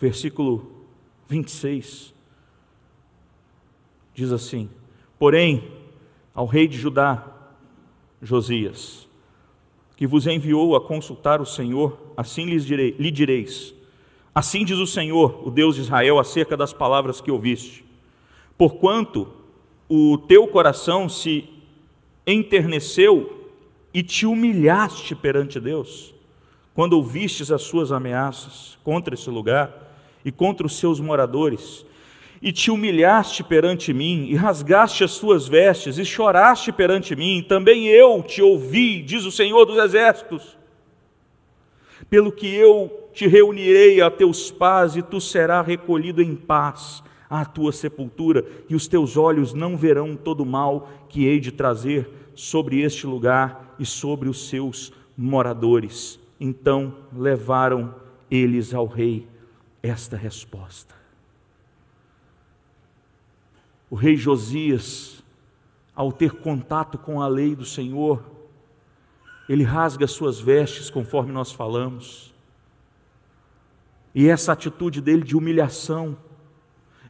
Versículo 0.00 0.86
26 1.28 2.14
diz 4.14 4.32
assim: 4.32 4.70
Porém, 5.18 5.70
ao 6.34 6.46
rei 6.46 6.66
de 6.66 6.78
Judá, 6.78 7.30
Josias, 8.22 9.05
que 9.96 10.06
vos 10.06 10.26
enviou 10.26 10.76
a 10.76 10.80
consultar 10.80 11.40
o 11.40 11.46
Senhor, 11.46 11.98
assim 12.16 12.44
lhes 12.44 12.64
direi, 12.64 12.94
lhe 12.98 13.10
direis: 13.10 13.74
Assim 14.34 14.64
diz 14.64 14.78
o 14.78 14.86
Senhor, 14.86 15.46
o 15.46 15.50
Deus 15.50 15.76
de 15.76 15.80
Israel, 15.80 16.18
acerca 16.18 16.56
das 16.56 16.72
palavras 16.72 17.20
que 17.20 17.30
ouviste. 17.30 17.84
Porquanto 18.58 19.28
o 19.88 20.18
teu 20.18 20.46
coração 20.46 21.08
se 21.08 21.48
enterneceu 22.26 23.48
e 23.94 24.02
te 24.02 24.26
humilhaste 24.26 25.14
perante 25.14 25.58
Deus, 25.58 26.14
quando 26.74 26.92
ouvistes 26.92 27.50
as 27.50 27.62
suas 27.62 27.90
ameaças 27.90 28.76
contra 28.84 29.14
esse 29.14 29.30
lugar, 29.30 29.86
e 30.26 30.32
contra 30.32 30.66
os 30.66 30.76
seus 30.76 30.98
moradores, 30.98 31.86
e 32.40 32.52
te 32.52 32.70
humilhaste 32.70 33.42
perante 33.42 33.92
mim, 33.92 34.26
e 34.28 34.34
rasgaste 34.34 35.04
as 35.04 35.18
tuas 35.18 35.48
vestes, 35.48 35.98
e 35.98 36.04
choraste 36.04 36.72
perante 36.72 37.16
mim, 37.16 37.44
também 37.46 37.86
eu 37.86 38.22
te 38.22 38.42
ouvi, 38.42 39.02
diz 39.02 39.24
o 39.24 39.32
Senhor 39.32 39.64
dos 39.64 39.78
Exércitos. 39.78 40.56
Pelo 42.10 42.30
que 42.30 42.54
eu 42.54 43.08
te 43.12 43.26
reunirei 43.26 44.00
a 44.00 44.10
teus 44.10 44.50
pais, 44.50 44.96
e 44.96 45.02
tu 45.02 45.20
serás 45.20 45.66
recolhido 45.66 46.22
em 46.22 46.34
paz 46.36 47.02
à 47.28 47.44
tua 47.44 47.72
sepultura, 47.72 48.44
e 48.68 48.74
os 48.74 48.86
teus 48.86 49.16
olhos 49.16 49.54
não 49.54 49.76
verão 49.76 50.14
todo 50.14 50.42
o 50.42 50.46
mal 50.46 50.88
que 51.08 51.26
hei 51.26 51.40
de 51.40 51.50
trazer 51.50 52.08
sobre 52.34 52.80
este 52.82 53.06
lugar 53.06 53.74
e 53.78 53.86
sobre 53.86 54.28
os 54.28 54.48
seus 54.48 54.92
moradores. 55.16 56.20
Então 56.38 56.94
levaram 57.16 57.94
eles 58.30 58.74
ao 58.74 58.86
rei 58.86 59.26
esta 59.82 60.16
resposta. 60.16 61.05
O 63.88 63.94
rei 63.94 64.16
Josias, 64.16 65.22
ao 65.94 66.10
ter 66.10 66.32
contato 66.32 66.98
com 66.98 67.20
a 67.22 67.28
lei 67.28 67.54
do 67.54 67.64
Senhor, 67.64 68.22
ele 69.48 69.62
rasga 69.62 70.06
suas 70.06 70.40
vestes, 70.40 70.90
conforme 70.90 71.32
nós 71.32 71.52
falamos. 71.52 72.34
E 74.14 74.28
essa 74.28 74.52
atitude 74.52 75.00
dele 75.00 75.22
de 75.22 75.36
humilhação, 75.36 76.16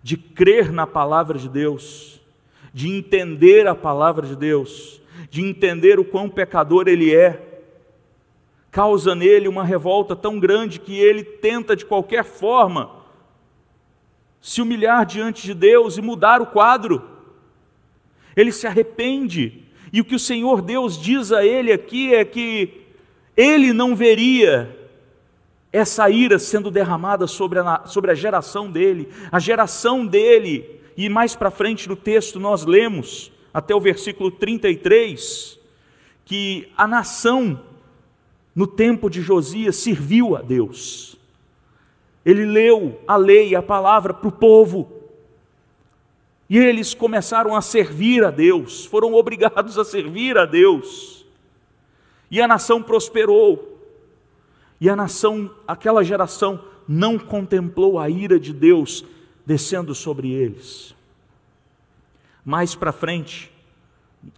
de 0.03 0.17
crer 0.17 0.71
na 0.71 0.87
palavra 0.87 1.39
de 1.39 1.49
Deus, 1.49 2.21
de 2.75 2.89
entender 2.89 3.67
a 3.67 3.75
palavra 3.75 4.27
de 4.27 4.37
Deus, 4.37 5.01
de 5.31 5.43
entender 5.43 5.99
o 5.99 6.05
quão 6.05 6.29
pecador 6.29 6.89
ele 6.89 7.15
é, 7.15 7.63
causa 8.71 9.15
nele 9.15 9.49
uma 9.49 9.65
revolta 9.65 10.15
tão 10.15 10.39
grande 10.39 10.79
que 10.79 10.99
ele 10.99 11.25
tenta 11.25 11.75
de 11.75 11.87
qualquer 11.87 12.23
forma 12.23 12.96
se 14.47 14.63
humilhar 14.63 15.05
diante 15.05 15.43
de 15.43 15.53
Deus 15.53 15.99
e 15.99 16.01
mudar 16.01 16.41
o 16.41 16.47
quadro. 16.47 17.03
Ele 18.37 18.53
se 18.53 18.65
arrepende, 18.65 19.65
e 19.93 20.01
o 20.01 20.05
que 20.05 20.15
o 20.15 20.21
Senhor 20.21 20.63
Deus 20.63 20.97
diz 20.97 21.33
a 21.33 21.45
ele 21.45 21.73
aqui 21.73 22.15
é 22.15 22.25
que 22.25 22.83
ele 23.37 23.73
não 23.73 23.97
veria 23.97 24.89
essa 25.73 26.09
ira 26.09 26.39
sendo 26.39 26.71
derramada 26.71 27.27
sobre 27.27 27.59
a, 27.59 27.87
sobre 27.87 28.13
a 28.13 28.15
geração 28.15 28.71
dele, 28.71 29.09
a 29.33 29.41
geração 29.41 30.07
dele, 30.07 30.81
e 30.97 31.09
mais 31.09 31.35
para 31.35 31.51
frente 31.51 31.89
no 31.89 31.97
texto 31.97 32.39
nós 32.39 32.65
lemos, 32.65 33.33
até 33.53 33.75
o 33.75 33.81
versículo 33.81 34.31
33, 34.31 35.59
que 36.25 36.69
a 36.77 36.87
nação 36.87 37.61
no 38.55 38.69
tempo 38.69 39.11
de 39.11 39.23
Josias, 39.23 39.75
serviu 39.75 40.37
a 40.37 40.41
Deus. 40.41 41.19
Ele 42.27 42.45
leu 42.45 43.01
a 43.07 43.17
lei, 43.17 43.55
a 43.55 43.63
palavra 43.63 44.13
para 44.13 44.29
o 44.29 44.33
povo. 44.33 44.91
E 46.51 46.59
eles 46.59 46.93
começaram 46.93 47.55
a 47.55 47.63
servir 47.63 48.25
a 48.25 48.33
Deus, 48.33 48.85
foram 48.85 49.15
obrigados 49.15 49.79
a 49.79 49.85
servir 49.85 50.37
a 50.37 50.45
Deus. 50.45 51.25
E 52.29 52.43
a 52.43 52.49
nação 52.49 52.83
prosperou. 52.83 53.81
E 54.81 54.91
a 54.91 54.97
nação, 54.97 55.49
aquela 55.69 56.03
geração, 56.03 56.63
não 56.89 57.17
contemplou 57.17 57.97
a 57.97 58.11
ira 58.11 58.41
de 58.41 58.53
Deus 58.53 59.05
descendo 59.47 59.95
sobre 59.95 60.33
eles. 60.33 60.97
Mais 62.45 62.75
para 62.75 62.91
frente, 62.91 63.53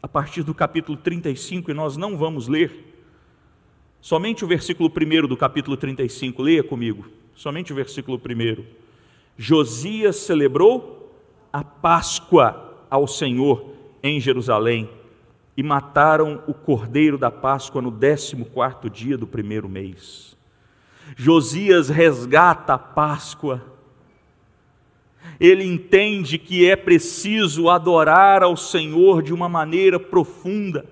a 0.03 0.07
partir 0.07 0.43
do 0.43 0.55
capítulo 0.55 0.99
35, 0.99 1.71
e 1.71 1.75
nós 1.75 1.97
não 1.97 2.19
vamos 2.19 2.49
ler, 2.49 2.89
Somente 4.01 4.45
o 4.45 4.49
versículo 4.49 4.91
1 4.91 5.27
do 5.27 5.37
capítulo 5.37 5.77
35, 5.77 6.41
leia 6.41 6.63
comigo. 6.63 7.07
Somente 7.39 7.73
o 7.73 7.77
versículo 7.77 8.19
1. 8.19 8.65
Josias 9.37 10.17
celebrou 10.17 11.15
a 11.53 11.63
Páscoa 11.63 12.85
ao 12.91 13.07
Senhor 13.07 13.77
em 14.03 14.21
Jerusalém 14.21 14.91
e 15.57 15.63
mataram 15.63 16.43
o 16.49 16.53
cordeiro 16.53 17.17
da 17.17 17.31
Páscoa 17.31 17.81
no 17.81 17.93
décimo 17.93 18.45
quarto 18.45 18.91
dia 18.91 19.17
do 19.17 19.25
primeiro 19.25 19.69
mês. 19.69 20.37
Josias 21.17 21.89
resgata 21.89 22.75
a 22.75 22.79
Páscoa. 22.79 23.65
Ele 25.39 25.63
entende 25.63 26.39
que 26.39 26.69
é 26.69 26.75
preciso 26.75 27.71
adorar 27.71 28.43
ao 28.43 28.57
Senhor 28.57 29.23
de 29.23 29.33
uma 29.33 29.49
maneira 29.49 30.01
profunda 30.01 30.85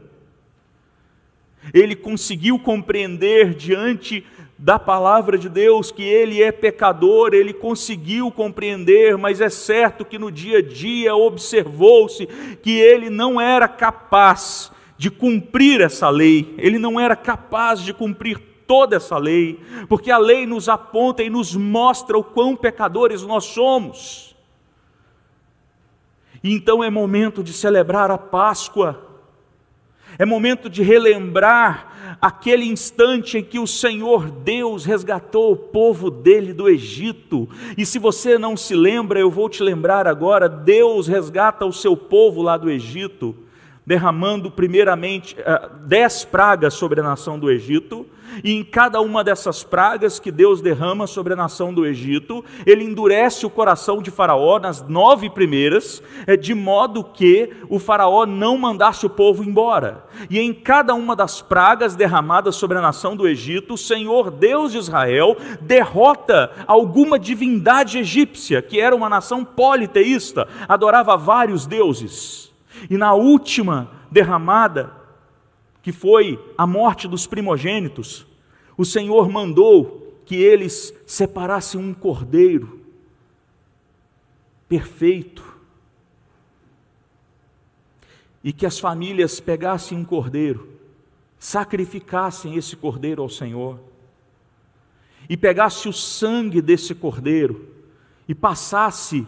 ele 1.73 1.97
conseguiu 1.97 2.59
compreender 2.59 3.55
diante 3.55 4.25
da 4.59 4.79
palavra 4.79 5.37
de 5.37 5.49
Deus 5.49 5.91
que 5.91 6.03
ele 6.03 6.43
é 6.43 6.51
pecador, 6.51 7.35
ele 7.35 7.53
conseguiu 7.53 8.31
compreender, 8.31 9.17
mas 9.19 9.41
é 9.41 9.51
certo 9.51 10.05
que 10.05 10.19
no 10.19 10.31
dia 10.31 10.59
a 10.59 10.63
dia 10.63 11.15
observou-se 11.15 12.27
que 12.63 12.79
ele 12.79 13.11
não 13.11 13.41
era 13.41 13.69
capaz 13.69 14.73
de 14.97 15.11
cumprir 15.11 15.83
essa 15.83 16.09
lei, 16.09 16.55
ele 16.57 16.79
não 16.79 16.99
era 16.99 17.15
capaz 17.15 17.81
de 17.83 17.93
cumprir 17.93 18.39
toda 18.67 18.97
essa 18.97 19.19
lei, 19.19 19.61
porque 19.89 20.11
a 20.11 20.19
lei 20.19 20.47
nos 20.47 20.69
aponta 20.69 21.23
e 21.23 21.29
nos 21.29 21.55
mostra 21.55 22.17
o 22.17 22.25
quão 22.25 22.57
pecadores 22.57 23.23
nós 23.23 23.45
somos. 23.45 24.35
Então 26.43 26.83
é 26.83 26.89
momento 26.89 27.43
de 27.43 27.53
celebrar 27.53 28.11
a 28.11 28.17
Páscoa 28.17 29.07
é 30.19 30.25
momento 30.25 30.69
de 30.69 30.83
relembrar 30.83 31.86
aquele 32.21 32.65
instante 32.65 33.39
em 33.39 33.45
que 33.45 33.59
o 33.59 33.67
Senhor 33.67 34.31
Deus 34.31 34.85
resgatou 34.85 35.53
o 35.53 35.57
povo 35.57 36.11
dele 36.11 36.53
do 36.53 36.69
Egito. 36.69 37.49
E 37.77 37.87
se 37.87 37.99
você 37.99 38.39
não 38.39 38.57
se 38.57 38.75
lembra, 38.75 39.19
eu 39.19 39.31
vou 39.31 39.49
te 39.49 39.63
lembrar 39.63 40.07
agora: 40.07 40.49
Deus 40.49 41.07
resgata 41.07 41.65
o 41.65 41.73
seu 41.73 41.97
povo 41.97 42.43
lá 42.43 42.57
do 42.57 42.71
Egito, 42.71 43.35
derramando 43.87 44.51
primeiramente 44.51 45.37
uh, 45.39 45.77
dez 45.87 46.25
pragas 46.25 46.75
sobre 46.75 47.01
a 47.01 47.05
nação 47.05 47.39
do 47.39 47.51
Egito 47.51 48.07
e 48.43 48.53
em 48.53 48.65
cada 48.65 49.01
uma 49.01 49.23
dessas 49.25 49.63
pragas 49.63 50.19
que 50.19 50.31
Deus 50.31 50.61
derrama 50.61 51.07
sobre 51.07 51.33
a 51.33 51.37
nação 51.37 51.73
do 51.73 51.87
Egito, 51.87 52.45
ele 52.65 52.85
endurece 52.85 53.47
o 53.47 53.51
coração 53.51 54.03
de 54.03 54.11
Faraó 54.11 54.59
nas 54.59 54.87
nove 54.87 55.31
primeiras, 55.31 56.03
é, 56.27 56.37
de 56.37 56.55
modo 56.55 57.05
que 57.05 57.51
o 57.69 57.79
Faraó 57.79 58.27
não 58.27 58.59
mandasse 58.59 59.07
o 59.07 59.11
povo 59.11 59.45
embora. 59.45 60.05
E 60.29 60.39
em 60.39 60.53
cada 60.53 60.95
uma 60.95 61.15
das 61.15 61.41
pragas 61.41 61.95
derramadas 61.95 62.57
sobre 62.57 62.79
a 62.79 62.83
nação 62.83 63.17
do 63.17 63.27
Egito, 63.27 63.75
o 63.75 63.79
Senhor 63.79 64.31
Deus 64.31 64.73
de 64.73 64.79
Israel 64.79 65.37
derrota 65.61 66.51
alguma 66.67 67.19
divindade 67.19 67.99
egípcia, 67.99 68.61
que 68.61 68.81
era 68.81 68.95
uma 68.95 69.09
nação 69.09 69.45
politeísta, 69.45 70.47
adorava 70.69 71.17
vários 71.17 71.67
deuses. 71.67 72.47
E 72.91 72.97
na 72.97 73.15
última 73.15 73.91
derramada, 74.11 74.93
que 75.83 75.93
foi 75.93 76.39
a 76.57 76.67
morte 76.67 77.07
dos 77.07 77.27
primogênitos, 77.27 78.27
o 78.77 78.85
Senhor 78.85 79.29
mandou 79.29 80.21
que 80.25 80.35
eles 80.35 80.93
separassem 81.07 81.81
um 81.81 81.95
cordeiro 81.95 82.81
perfeito 84.69 85.45
e 88.43 88.53
que 88.53 88.67
as 88.67 88.79
famílias 88.79 89.41
pegassem 89.41 89.99
um 89.99 90.05
cordeiro, 90.05 90.69
sacrificassem 91.39 92.57
esse 92.57 92.77
cordeiro 92.77 93.23
ao 93.23 93.29
Senhor 93.29 93.79
e 95.29 95.37
pegasse 95.37 95.89
o 95.89 95.93
sangue 95.93 96.61
desse 96.61 96.95
cordeiro 96.95 97.69
e 98.29 98.35
passasse 98.35 99.27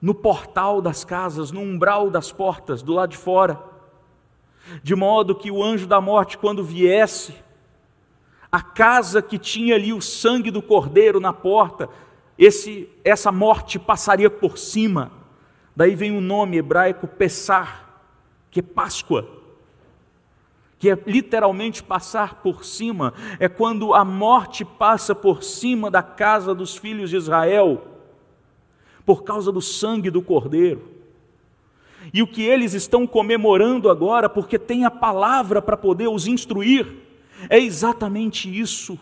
no 0.00 0.14
portal 0.14 0.80
das 0.80 1.04
casas, 1.04 1.50
no 1.50 1.60
umbral 1.60 2.10
das 2.10 2.30
portas, 2.30 2.82
do 2.82 2.92
lado 2.92 3.10
de 3.10 3.16
fora, 3.16 3.60
de 4.82 4.94
modo 4.94 5.34
que 5.34 5.50
o 5.50 5.62
anjo 5.62 5.86
da 5.86 6.00
morte, 6.00 6.38
quando 6.38 6.62
viesse, 6.62 7.34
a 8.50 8.62
casa 8.62 9.20
que 9.20 9.38
tinha 9.38 9.74
ali 9.74 9.92
o 9.92 10.00
sangue 10.00 10.50
do 10.50 10.62
cordeiro 10.62 11.20
na 11.20 11.32
porta, 11.32 11.88
esse, 12.38 12.88
essa 13.04 13.32
morte 13.32 13.78
passaria 13.78 14.30
por 14.30 14.56
cima. 14.56 15.10
Daí 15.74 15.94
vem 15.94 16.16
o 16.16 16.20
nome 16.20 16.56
hebraico 16.56 17.06
Pessar, 17.06 17.88
que 18.50 18.60
é 18.60 18.62
Páscoa, 18.62 19.28
que 20.78 20.90
é 20.90 20.98
literalmente 21.06 21.82
passar 21.82 22.36
por 22.36 22.64
cima, 22.64 23.12
é 23.40 23.48
quando 23.48 23.92
a 23.92 24.04
morte 24.04 24.64
passa 24.64 25.14
por 25.14 25.42
cima 25.42 25.90
da 25.90 26.02
casa 26.02 26.54
dos 26.54 26.76
filhos 26.76 27.10
de 27.10 27.16
Israel, 27.16 27.97
por 29.08 29.24
causa 29.24 29.50
do 29.50 29.62
sangue 29.62 30.10
do 30.10 30.20
cordeiro. 30.20 30.82
E 32.12 32.20
o 32.20 32.26
que 32.26 32.42
eles 32.42 32.74
estão 32.74 33.06
comemorando 33.06 33.88
agora, 33.88 34.28
porque 34.28 34.58
tem 34.58 34.84
a 34.84 34.90
palavra 34.90 35.62
para 35.62 35.78
poder 35.78 36.08
os 36.08 36.26
instruir, 36.26 36.86
é 37.48 37.58
exatamente 37.58 38.54
isso. 38.54 39.00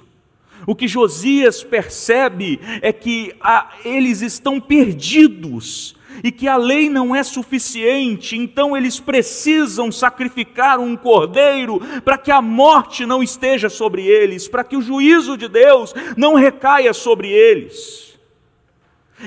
O 0.64 0.76
que 0.76 0.86
Josias 0.86 1.64
percebe 1.64 2.60
é 2.82 2.92
que 2.92 3.34
a, 3.40 3.72
eles 3.84 4.20
estão 4.20 4.60
perdidos 4.60 5.96
e 6.22 6.30
que 6.30 6.46
a 6.46 6.56
lei 6.56 6.88
não 6.88 7.12
é 7.12 7.24
suficiente, 7.24 8.36
então 8.36 8.76
eles 8.76 9.00
precisam 9.00 9.90
sacrificar 9.90 10.78
um 10.78 10.96
cordeiro 10.96 11.80
para 12.04 12.16
que 12.16 12.30
a 12.30 12.40
morte 12.40 13.04
não 13.04 13.24
esteja 13.24 13.68
sobre 13.68 14.06
eles, 14.06 14.46
para 14.46 14.62
que 14.62 14.76
o 14.76 14.82
juízo 14.82 15.36
de 15.36 15.48
Deus 15.48 15.92
não 16.16 16.36
recaia 16.36 16.94
sobre 16.94 17.28
eles. 17.28 18.15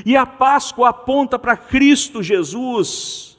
E 0.06 0.16
a 0.16 0.26
Páscoa 0.26 0.90
aponta 0.90 1.40
para 1.40 1.58
Cristo 1.58 2.22
Jesus. 2.22 3.38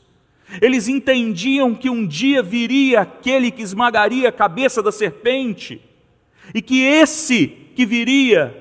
Eles 0.60 0.88
entendiam 0.88 1.74
que 1.74 1.88
um 1.88 2.06
dia 2.06 2.42
viria 2.42 3.02
aquele 3.02 3.50
que 3.50 3.62
esmagaria 3.62 4.28
a 4.28 4.32
cabeça 4.32 4.82
da 4.82 4.90
serpente, 4.90 5.80
e 6.52 6.60
que 6.60 6.82
esse 6.82 7.46
que 7.76 7.86
viria 7.86 8.56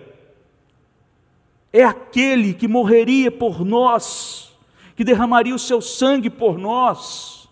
é 1.74 1.84
aquele 1.84 2.54
que 2.54 2.68
morreria 2.68 3.32
por 3.32 3.66
nós, 3.66 4.56
que 4.96 5.04
derramaria 5.04 5.56
o 5.56 5.60
seu 5.60 5.82
sangue 5.82 6.30
por 6.30 6.58
nós. 6.58 7.48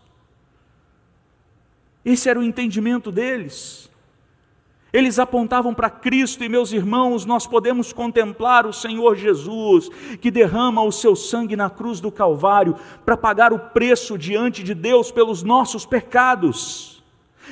Esse 2.06 2.30
era 2.30 2.39
o 2.39 2.43
entendimento 2.43 3.12
deles. 3.12 3.87
Eles 4.91 5.19
apontavam 5.19 5.73
para 5.73 5.89
Cristo 5.89 6.43
e, 6.43 6.50
meus 6.50 6.71
irmãos, 6.71 7.26
nós 7.26 7.45
podemos 7.45 7.91
contemplar 7.91 8.65
o 8.65 8.73
Senhor 8.73 9.15
Jesus, 9.15 9.89
que 10.21 10.32
derrama 10.32 10.82
o 10.82 10.91
seu 10.91 11.15
sangue 11.15 11.56
na 11.56 11.69
cruz 11.69 12.00
do 12.00 12.12
Calvário 12.12 12.76
para 13.06 13.17
pagar 13.17 13.52
o 13.52 13.60
preço 13.60 14.17
diante 14.17 14.63
de 14.63 14.73
Deus 14.73 15.12
pelos 15.12 15.43
nossos 15.43 15.86
pecados. 15.86 17.04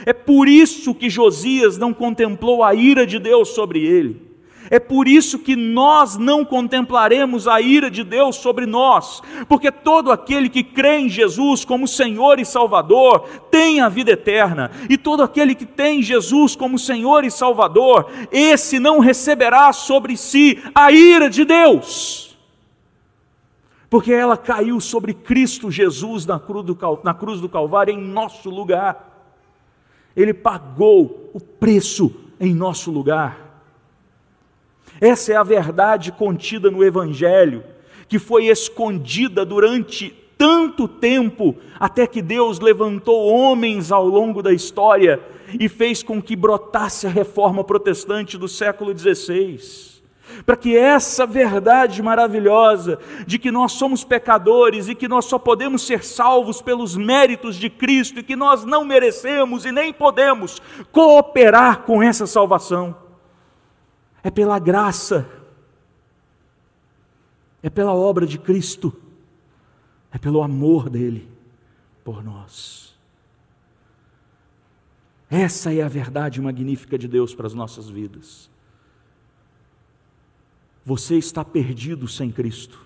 É 0.06 0.13
por 0.13 0.48
isso 0.48 0.95
que 0.95 1.10
Josias 1.10 1.78
não 1.78 1.93
contemplou 1.93 2.63
a 2.63 2.74
ira 2.74 3.06
de 3.06 3.19
Deus 3.19 3.50
sobre 3.50 3.86
ele. 3.86 4.24
É 4.69 4.80
por 4.80 5.08
isso 5.08 5.39
que 5.39 5.56
nós 5.56 6.17
não 6.17 6.43
contemplaremos 6.43 7.47
a 7.47 7.62
ira 7.62 7.89
de 7.89 8.04
Deus 8.04 8.38
sobre 8.38 8.65
nós, 8.65 9.21
porque 9.47 9.71
todo 9.71 10.12
aquele 10.12 10.49
que 10.49 10.63
crê 10.63 10.99
em 10.99 11.10
Jesus 11.10 11.63
como 11.63 11.88
Senhor 11.88 12.39
e 12.39 12.45
Salvador 12.45 13.28
tem 13.51 13.82
a 13.82 13.89
vida 13.89 14.12
eterna, 14.12 14.71
e 14.89 14.97
todo 14.97 15.21
aquele 15.23 15.54
que 15.54 15.65
tem 15.65 16.01
Jesus 16.01 16.56
como 16.56 16.80
Senhor 16.80 17.23
e 17.23 17.32
Salvador, 17.32 18.10
esse 18.32 18.80
não 18.80 18.99
receberá 18.99 19.71
sobre 19.71 20.17
si 20.17 20.62
a 20.73 20.91
ira 20.91 21.30
de 21.30 21.45
Deus, 21.45 22.36
porque 23.89 24.12
ela 24.12 24.36
caiu 24.36 24.80
sobre 24.82 25.13
Cristo 25.13 25.69
Jesus 25.69 26.25
na 26.25 26.39
cruz 26.39 26.65
do, 27.39 27.49
Calvário 27.49 27.93
em 27.93 28.01
nosso 28.01 28.49
lugar, 28.49 29.13
ele 30.15 30.34
pagou 30.34 31.30
o 31.34 31.39
preço 31.39 32.13
em 32.39 32.54
nosso 32.54 32.89
lugar. 32.89 33.44
Essa 34.99 35.34
é 35.34 35.36
a 35.36 35.43
verdade 35.43 36.12
contida 36.12 36.71
no 36.71 36.84
Evangelho, 36.84 37.63
que 38.08 38.19
foi 38.19 38.47
escondida 38.47 39.45
durante 39.45 40.15
tanto 40.38 40.88
tempo, 40.88 41.55
até 41.79 42.05
que 42.05 42.21
Deus 42.21 42.60
levantou 42.60 43.27
homens 43.27 43.91
ao 43.91 44.05
longo 44.05 44.41
da 44.41 44.53
história 44.53 45.19
e 45.60 45.69
fez 45.69 46.03
com 46.03 46.21
que 46.21 46.36
brotasse 46.36 47.08
a 47.08 47.10
reforma 47.10 47.63
protestante 47.63 48.38
do 48.38 48.47
século 48.47 48.97
XVI. 48.97 49.95
Para 50.45 50.58
que 50.58 50.75
essa 50.75 51.25
verdade 51.25 52.01
maravilhosa 52.01 52.99
de 53.25 53.38
que 53.38 53.51
nós 53.51 53.73
somos 53.73 54.03
pecadores 54.03 54.89
e 54.89 54.95
que 54.95 55.08
nós 55.08 55.25
só 55.25 55.38
podemos 55.38 55.86
ser 55.86 56.03
salvos 56.03 56.62
pelos 56.62 56.97
méritos 56.97 57.55
de 57.55 57.69
Cristo 57.69 58.19
e 58.19 58.23
que 58.23 58.36
nós 58.36 58.65
não 58.65 58.84
merecemos 58.84 59.65
e 59.65 59.71
nem 59.71 59.93
podemos 59.93 60.62
cooperar 60.91 61.84
com 61.84 62.01
essa 62.01 62.25
salvação 62.25 63.04
é 64.25 64.31
pela 64.31 64.57
graça, 64.57 65.29
é 67.61 67.69
pela 67.69 67.93
obra 67.93 68.25
de 68.25 68.39
Cristo, 68.39 68.91
é 70.11 70.17
pelo 70.17 70.41
amor 70.41 70.89
dele 70.89 71.29
por 72.03 72.23
nós. 72.23 72.97
Essa 75.29 75.71
é 75.71 75.83
a 75.83 75.88
verdade 75.88 76.41
magnífica 76.41 76.97
de 76.97 77.07
Deus 77.07 77.35
para 77.35 77.45
as 77.45 77.53
nossas 77.53 77.88
vidas. 77.88 78.49
Você 80.83 81.17
está 81.17 81.45
perdido 81.45 82.07
sem 82.07 82.31
Cristo, 82.31 82.83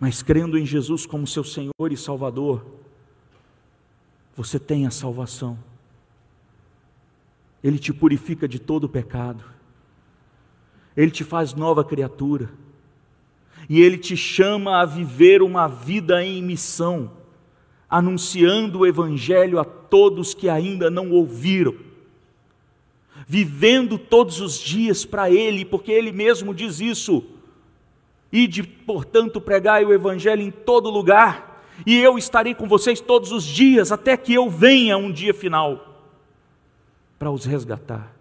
mas 0.00 0.24
crendo 0.24 0.58
em 0.58 0.66
Jesus 0.66 1.06
como 1.06 1.24
seu 1.24 1.44
Senhor 1.44 1.92
e 1.92 1.96
Salvador, 1.96 2.66
você 4.34 4.58
tem 4.58 4.88
a 4.88 4.90
salvação. 4.90 5.56
Ele 7.62 7.78
te 7.78 7.92
purifica 7.92 8.48
de 8.48 8.58
todo 8.58 8.88
pecado. 8.88 9.57
Ele 10.98 11.12
te 11.12 11.22
faz 11.22 11.54
nova 11.54 11.84
criatura. 11.84 12.50
E 13.68 13.80
Ele 13.80 13.96
te 13.96 14.16
chama 14.16 14.80
a 14.80 14.84
viver 14.84 15.42
uma 15.42 15.68
vida 15.68 16.24
em 16.24 16.42
missão, 16.42 17.12
anunciando 17.88 18.80
o 18.80 18.86
Evangelho 18.86 19.60
a 19.60 19.64
todos 19.64 20.34
que 20.34 20.48
ainda 20.48 20.90
não 20.90 21.12
ouviram, 21.12 21.76
vivendo 23.28 23.96
todos 23.96 24.40
os 24.40 24.58
dias 24.58 25.04
para 25.04 25.30
Ele, 25.30 25.64
porque 25.64 25.92
Ele 25.92 26.10
mesmo 26.10 26.52
diz 26.52 26.80
isso. 26.80 27.22
Ide, 28.32 28.64
portanto, 28.64 29.40
pregai 29.40 29.84
o 29.84 29.92
Evangelho 29.92 30.42
em 30.42 30.50
todo 30.50 30.90
lugar, 30.90 31.62
e 31.86 31.96
eu 31.96 32.18
estarei 32.18 32.56
com 32.56 32.66
vocês 32.66 33.00
todos 33.00 33.30
os 33.30 33.44
dias, 33.44 33.92
até 33.92 34.16
que 34.16 34.34
eu 34.34 34.50
venha 34.50 34.98
um 34.98 35.12
dia 35.12 35.32
final, 35.32 36.08
para 37.20 37.30
os 37.30 37.44
resgatar. 37.44 38.17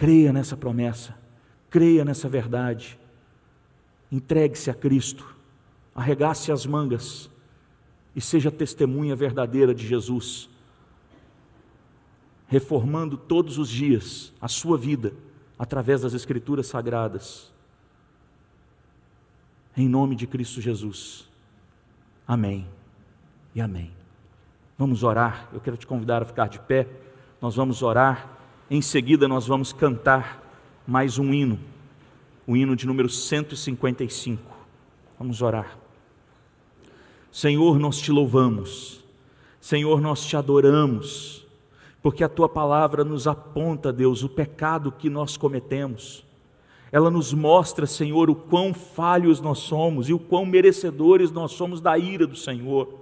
Creia 0.00 0.32
nessa 0.32 0.56
promessa, 0.56 1.14
creia 1.68 2.06
nessa 2.06 2.26
verdade. 2.26 2.98
Entregue-se 4.10 4.70
a 4.70 4.74
Cristo, 4.74 5.36
arregace 5.94 6.50
as 6.50 6.64
mangas 6.64 7.28
e 8.16 8.20
seja 8.22 8.50
testemunha 8.50 9.14
verdadeira 9.14 9.74
de 9.74 9.86
Jesus, 9.86 10.48
reformando 12.46 13.18
todos 13.18 13.58
os 13.58 13.68
dias 13.68 14.32
a 14.40 14.48
sua 14.48 14.78
vida 14.78 15.12
através 15.58 16.00
das 16.00 16.14
Escrituras 16.14 16.66
sagradas. 16.66 17.52
Em 19.76 19.86
nome 19.86 20.16
de 20.16 20.26
Cristo 20.26 20.62
Jesus. 20.62 21.28
Amém 22.26 22.66
e 23.54 23.60
amém. 23.60 23.90
Vamos 24.78 25.02
orar. 25.02 25.50
Eu 25.52 25.60
quero 25.60 25.76
te 25.76 25.86
convidar 25.86 26.22
a 26.22 26.24
ficar 26.24 26.48
de 26.48 26.58
pé. 26.58 26.88
Nós 27.38 27.54
vamos 27.54 27.82
orar. 27.82 28.39
Em 28.72 28.80
seguida, 28.80 29.26
nós 29.26 29.48
vamos 29.48 29.72
cantar 29.72 30.40
mais 30.86 31.18
um 31.18 31.34
hino, 31.34 31.58
o 32.46 32.56
hino 32.56 32.76
de 32.76 32.86
número 32.86 33.08
155. 33.08 34.40
Vamos 35.18 35.42
orar. 35.42 35.76
Senhor, 37.32 37.80
nós 37.80 37.98
te 37.98 38.12
louvamos, 38.12 39.04
Senhor, 39.60 40.00
nós 40.00 40.24
te 40.24 40.36
adoramos, 40.36 41.44
porque 42.00 42.22
a 42.22 42.28
tua 42.28 42.48
palavra 42.48 43.02
nos 43.02 43.26
aponta, 43.26 43.92
Deus, 43.92 44.22
o 44.22 44.28
pecado 44.28 44.92
que 44.92 45.10
nós 45.10 45.36
cometemos. 45.36 46.24
Ela 46.92 47.10
nos 47.10 47.32
mostra, 47.34 47.86
Senhor, 47.86 48.30
o 48.30 48.36
quão 48.36 48.72
falhos 48.72 49.40
nós 49.40 49.58
somos 49.58 50.08
e 50.08 50.12
o 50.12 50.18
quão 50.18 50.46
merecedores 50.46 51.32
nós 51.32 51.50
somos 51.50 51.80
da 51.80 51.98
ira 51.98 52.24
do 52.24 52.36
Senhor. 52.36 52.99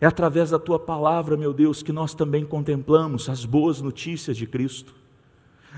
É 0.00 0.06
através 0.06 0.50
da 0.50 0.58
tua 0.58 0.78
palavra, 0.78 1.36
meu 1.36 1.52
Deus, 1.52 1.82
que 1.82 1.92
nós 1.92 2.14
também 2.14 2.44
contemplamos 2.44 3.28
as 3.28 3.44
boas 3.44 3.82
notícias 3.82 4.36
de 4.36 4.46
Cristo. 4.46 4.94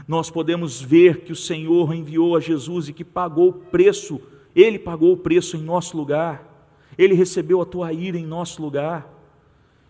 Nós 0.06 0.30
podemos 0.30 0.80
ver 0.80 1.22
que 1.22 1.32
o 1.32 1.36
Senhor 1.36 1.92
enviou 1.92 2.36
a 2.36 2.40
Jesus 2.40 2.88
e 2.88 2.92
que 2.92 3.04
pagou 3.04 3.48
o 3.48 3.52
preço, 3.52 4.20
ele 4.54 4.78
pagou 4.78 5.12
o 5.12 5.16
preço 5.16 5.56
em 5.56 5.62
nosso 5.62 5.96
lugar. 5.96 6.48
Ele 6.96 7.14
recebeu 7.14 7.60
a 7.60 7.66
tua 7.66 7.92
ira 7.92 8.18
em 8.18 8.26
nosso 8.26 8.62
lugar. 8.62 9.08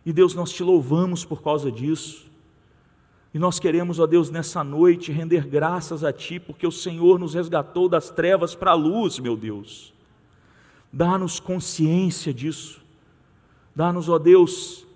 E 0.05 0.13
Deus, 0.13 0.35
nós 0.35 0.53
te 0.53 0.63
louvamos 0.63 1.25
por 1.25 1.43
causa 1.43 1.71
disso. 1.71 2.31
E 3.35 3.39
nós 3.39 3.59
queremos, 3.59 3.99
ó 3.99 4.07
Deus, 4.07 4.31
nessa 4.31 4.63
noite 4.63 5.11
render 5.11 5.47
graças 5.47 6.05
a 6.05 6.13
Ti, 6.13 6.39
porque 6.39 6.67
o 6.67 6.73
Senhor 6.73 7.19
nos 7.19 7.35
resgatou 7.35 7.89
das 7.89 8.11
trevas 8.11 8.55
para 8.55 8.73
a 8.73 8.75
luz, 8.75 9.19
meu 9.19 9.37
Deus. 9.37 9.93
Dá-nos 10.93 11.41
consciência 11.41 12.33
disso. 12.33 12.82
Dá-nos, 13.75 14.09
ó 14.09 14.19
Deus, 14.19 14.87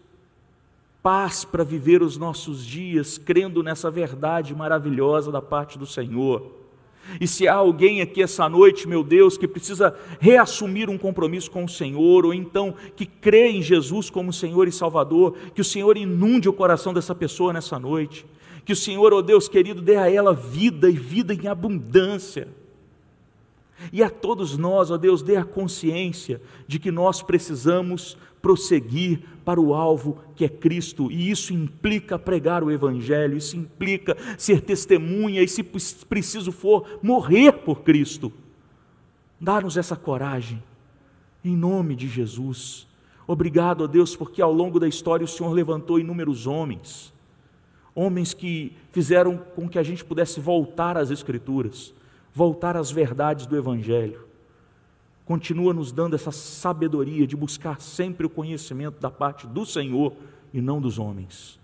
paz 1.03 1.45
para 1.45 1.65
viver 1.65 2.03
os 2.03 2.17
nossos 2.17 2.65
dias, 2.65 3.17
crendo 3.17 3.63
nessa 3.63 3.91
verdade 3.91 4.55
maravilhosa 4.55 5.31
da 5.31 5.41
parte 5.41 5.79
do 5.79 5.87
Senhor. 5.87 6.53
E 7.21 7.27
se 7.27 7.47
há 7.47 7.55
alguém 7.55 8.03
aqui 8.03 8.23
essa 8.23 8.49
noite, 8.49 8.89
meu 8.89 9.05
Deus, 9.05 9.39
que 9.39 9.47
precisa 9.47 9.97
reassumir 10.19 10.91
um 10.91 10.99
compromisso 10.99 11.51
com 11.51 11.65
o 11.65 11.69
Senhor, 11.69 12.27
ou 12.27 12.35
então 12.35 12.75
que 12.97 13.07
crê 13.07 13.49
em 13.51 13.63
Jesus 13.63 14.11
como 14.11 14.33
Senhor 14.33 14.67
e 14.67 14.73
Salvador, 14.73 15.37
que 15.55 15.61
o 15.61 15.65
Senhor 15.65 15.97
inunde 15.97 16.49
o 16.49 16.53
coração 16.53 16.93
dessa 16.93 17.15
pessoa 17.15 17.53
nessa 17.53 17.79
noite. 17.79 18.27
Que 18.65 18.73
o 18.73 18.77
Senhor, 18.77 19.13
ó 19.13 19.19
oh 19.19 19.23
Deus 19.23 19.49
querido, 19.49 19.81
dê 19.81 19.97
a 19.97 20.11
ela 20.11 20.35
vida 20.35 20.91
e 20.91 20.95
vida 20.95 21.33
em 21.33 21.47
abundância. 21.47 22.49
E 23.93 24.03
a 24.03 24.11
todos 24.11 24.57
nós, 24.57 24.91
ó 24.91 24.97
Deus, 24.97 25.23
dê 25.23 25.37
a 25.37 25.45
consciência 25.45 26.41
de 26.67 26.79
que 26.79 26.91
nós 26.91 27.23
precisamos 27.23 28.17
prosseguir 28.41 29.21
para 29.45 29.61
o 29.61 29.75
alvo 29.75 30.19
que 30.35 30.45
é 30.45 30.49
Cristo, 30.49 31.11
e 31.11 31.31
isso 31.31 31.53
implica 31.53 32.19
pregar 32.19 32.63
o 32.63 32.71
Evangelho, 32.71 33.37
isso 33.37 33.57
implica 33.57 34.17
ser 34.39 34.61
testemunha, 34.61 35.43
e 35.43 35.49
se 35.49 35.63
preciso 35.63 36.53
for, 36.53 36.99
morrer 37.03 37.53
por 37.53 37.83
Cristo. 37.83 38.33
Dá-nos 39.41 39.77
essa 39.77 39.97
coragem, 39.97 40.63
em 41.45 41.57
nome 41.57 41.95
de 41.95 42.09
Jesus. 42.09 42.87
Obrigado 43.27 43.85
a 43.85 43.87
Deus, 43.87 44.15
porque 44.15 44.41
ao 44.41 44.53
longo 44.53 44.79
da 44.79 44.89
história 44.89 45.25
o 45.25 45.29
Senhor 45.29 45.53
levantou 45.53 45.99
inúmeros 45.99 46.47
homens, 46.47 47.13
homens 47.95 48.33
que 48.33 48.73
fizeram 48.91 49.37
com 49.37 49.69
que 49.69 49.79
a 49.79 49.83
gente 49.83 50.05
pudesse 50.05 50.39
voltar 50.41 50.97
às 50.97 51.11
Escrituras 51.11 51.93
voltar 52.37 52.77
às 52.77 52.91
verdades 52.91 53.47
do 53.47 53.57
Evangelho. 53.57 54.27
Continua 55.25 55.73
nos 55.73 55.91
dando 55.91 56.15
essa 56.15 56.31
sabedoria 56.31 57.27
de 57.27 57.35
buscar 57.35 57.81
sempre 57.81 58.27
o 58.27 58.31
conhecimento 58.31 59.01
da 59.01 59.11
parte 59.11 59.47
do 59.47 59.65
Senhor 59.65 60.13
e 60.53 60.61
não 60.61 60.79
dos 60.79 60.99
homens. 60.99 61.59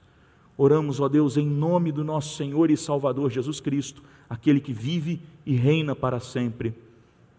Oramos, 0.56 0.98
ó 0.98 1.10
Deus, 1.10 1.36
em 1.36 1.46
nome 1.46 1.92
do 1.92 2.02
nosso 2.02 2.38
Senhor 2.38 2.70
e 2.70 2.76
Salvador 2.78 3.30
Jesus 3.30 3.60
Cristo, 3.60 4.02
aquele 4.30 4.62
que 4.62 4.72
vive 4.72 5.20
e 5.44 5.54
reina 5.54 5.94
para 5.94 6.18
sempre. 6.18 6.74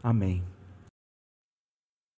Amém. 0.03 0.43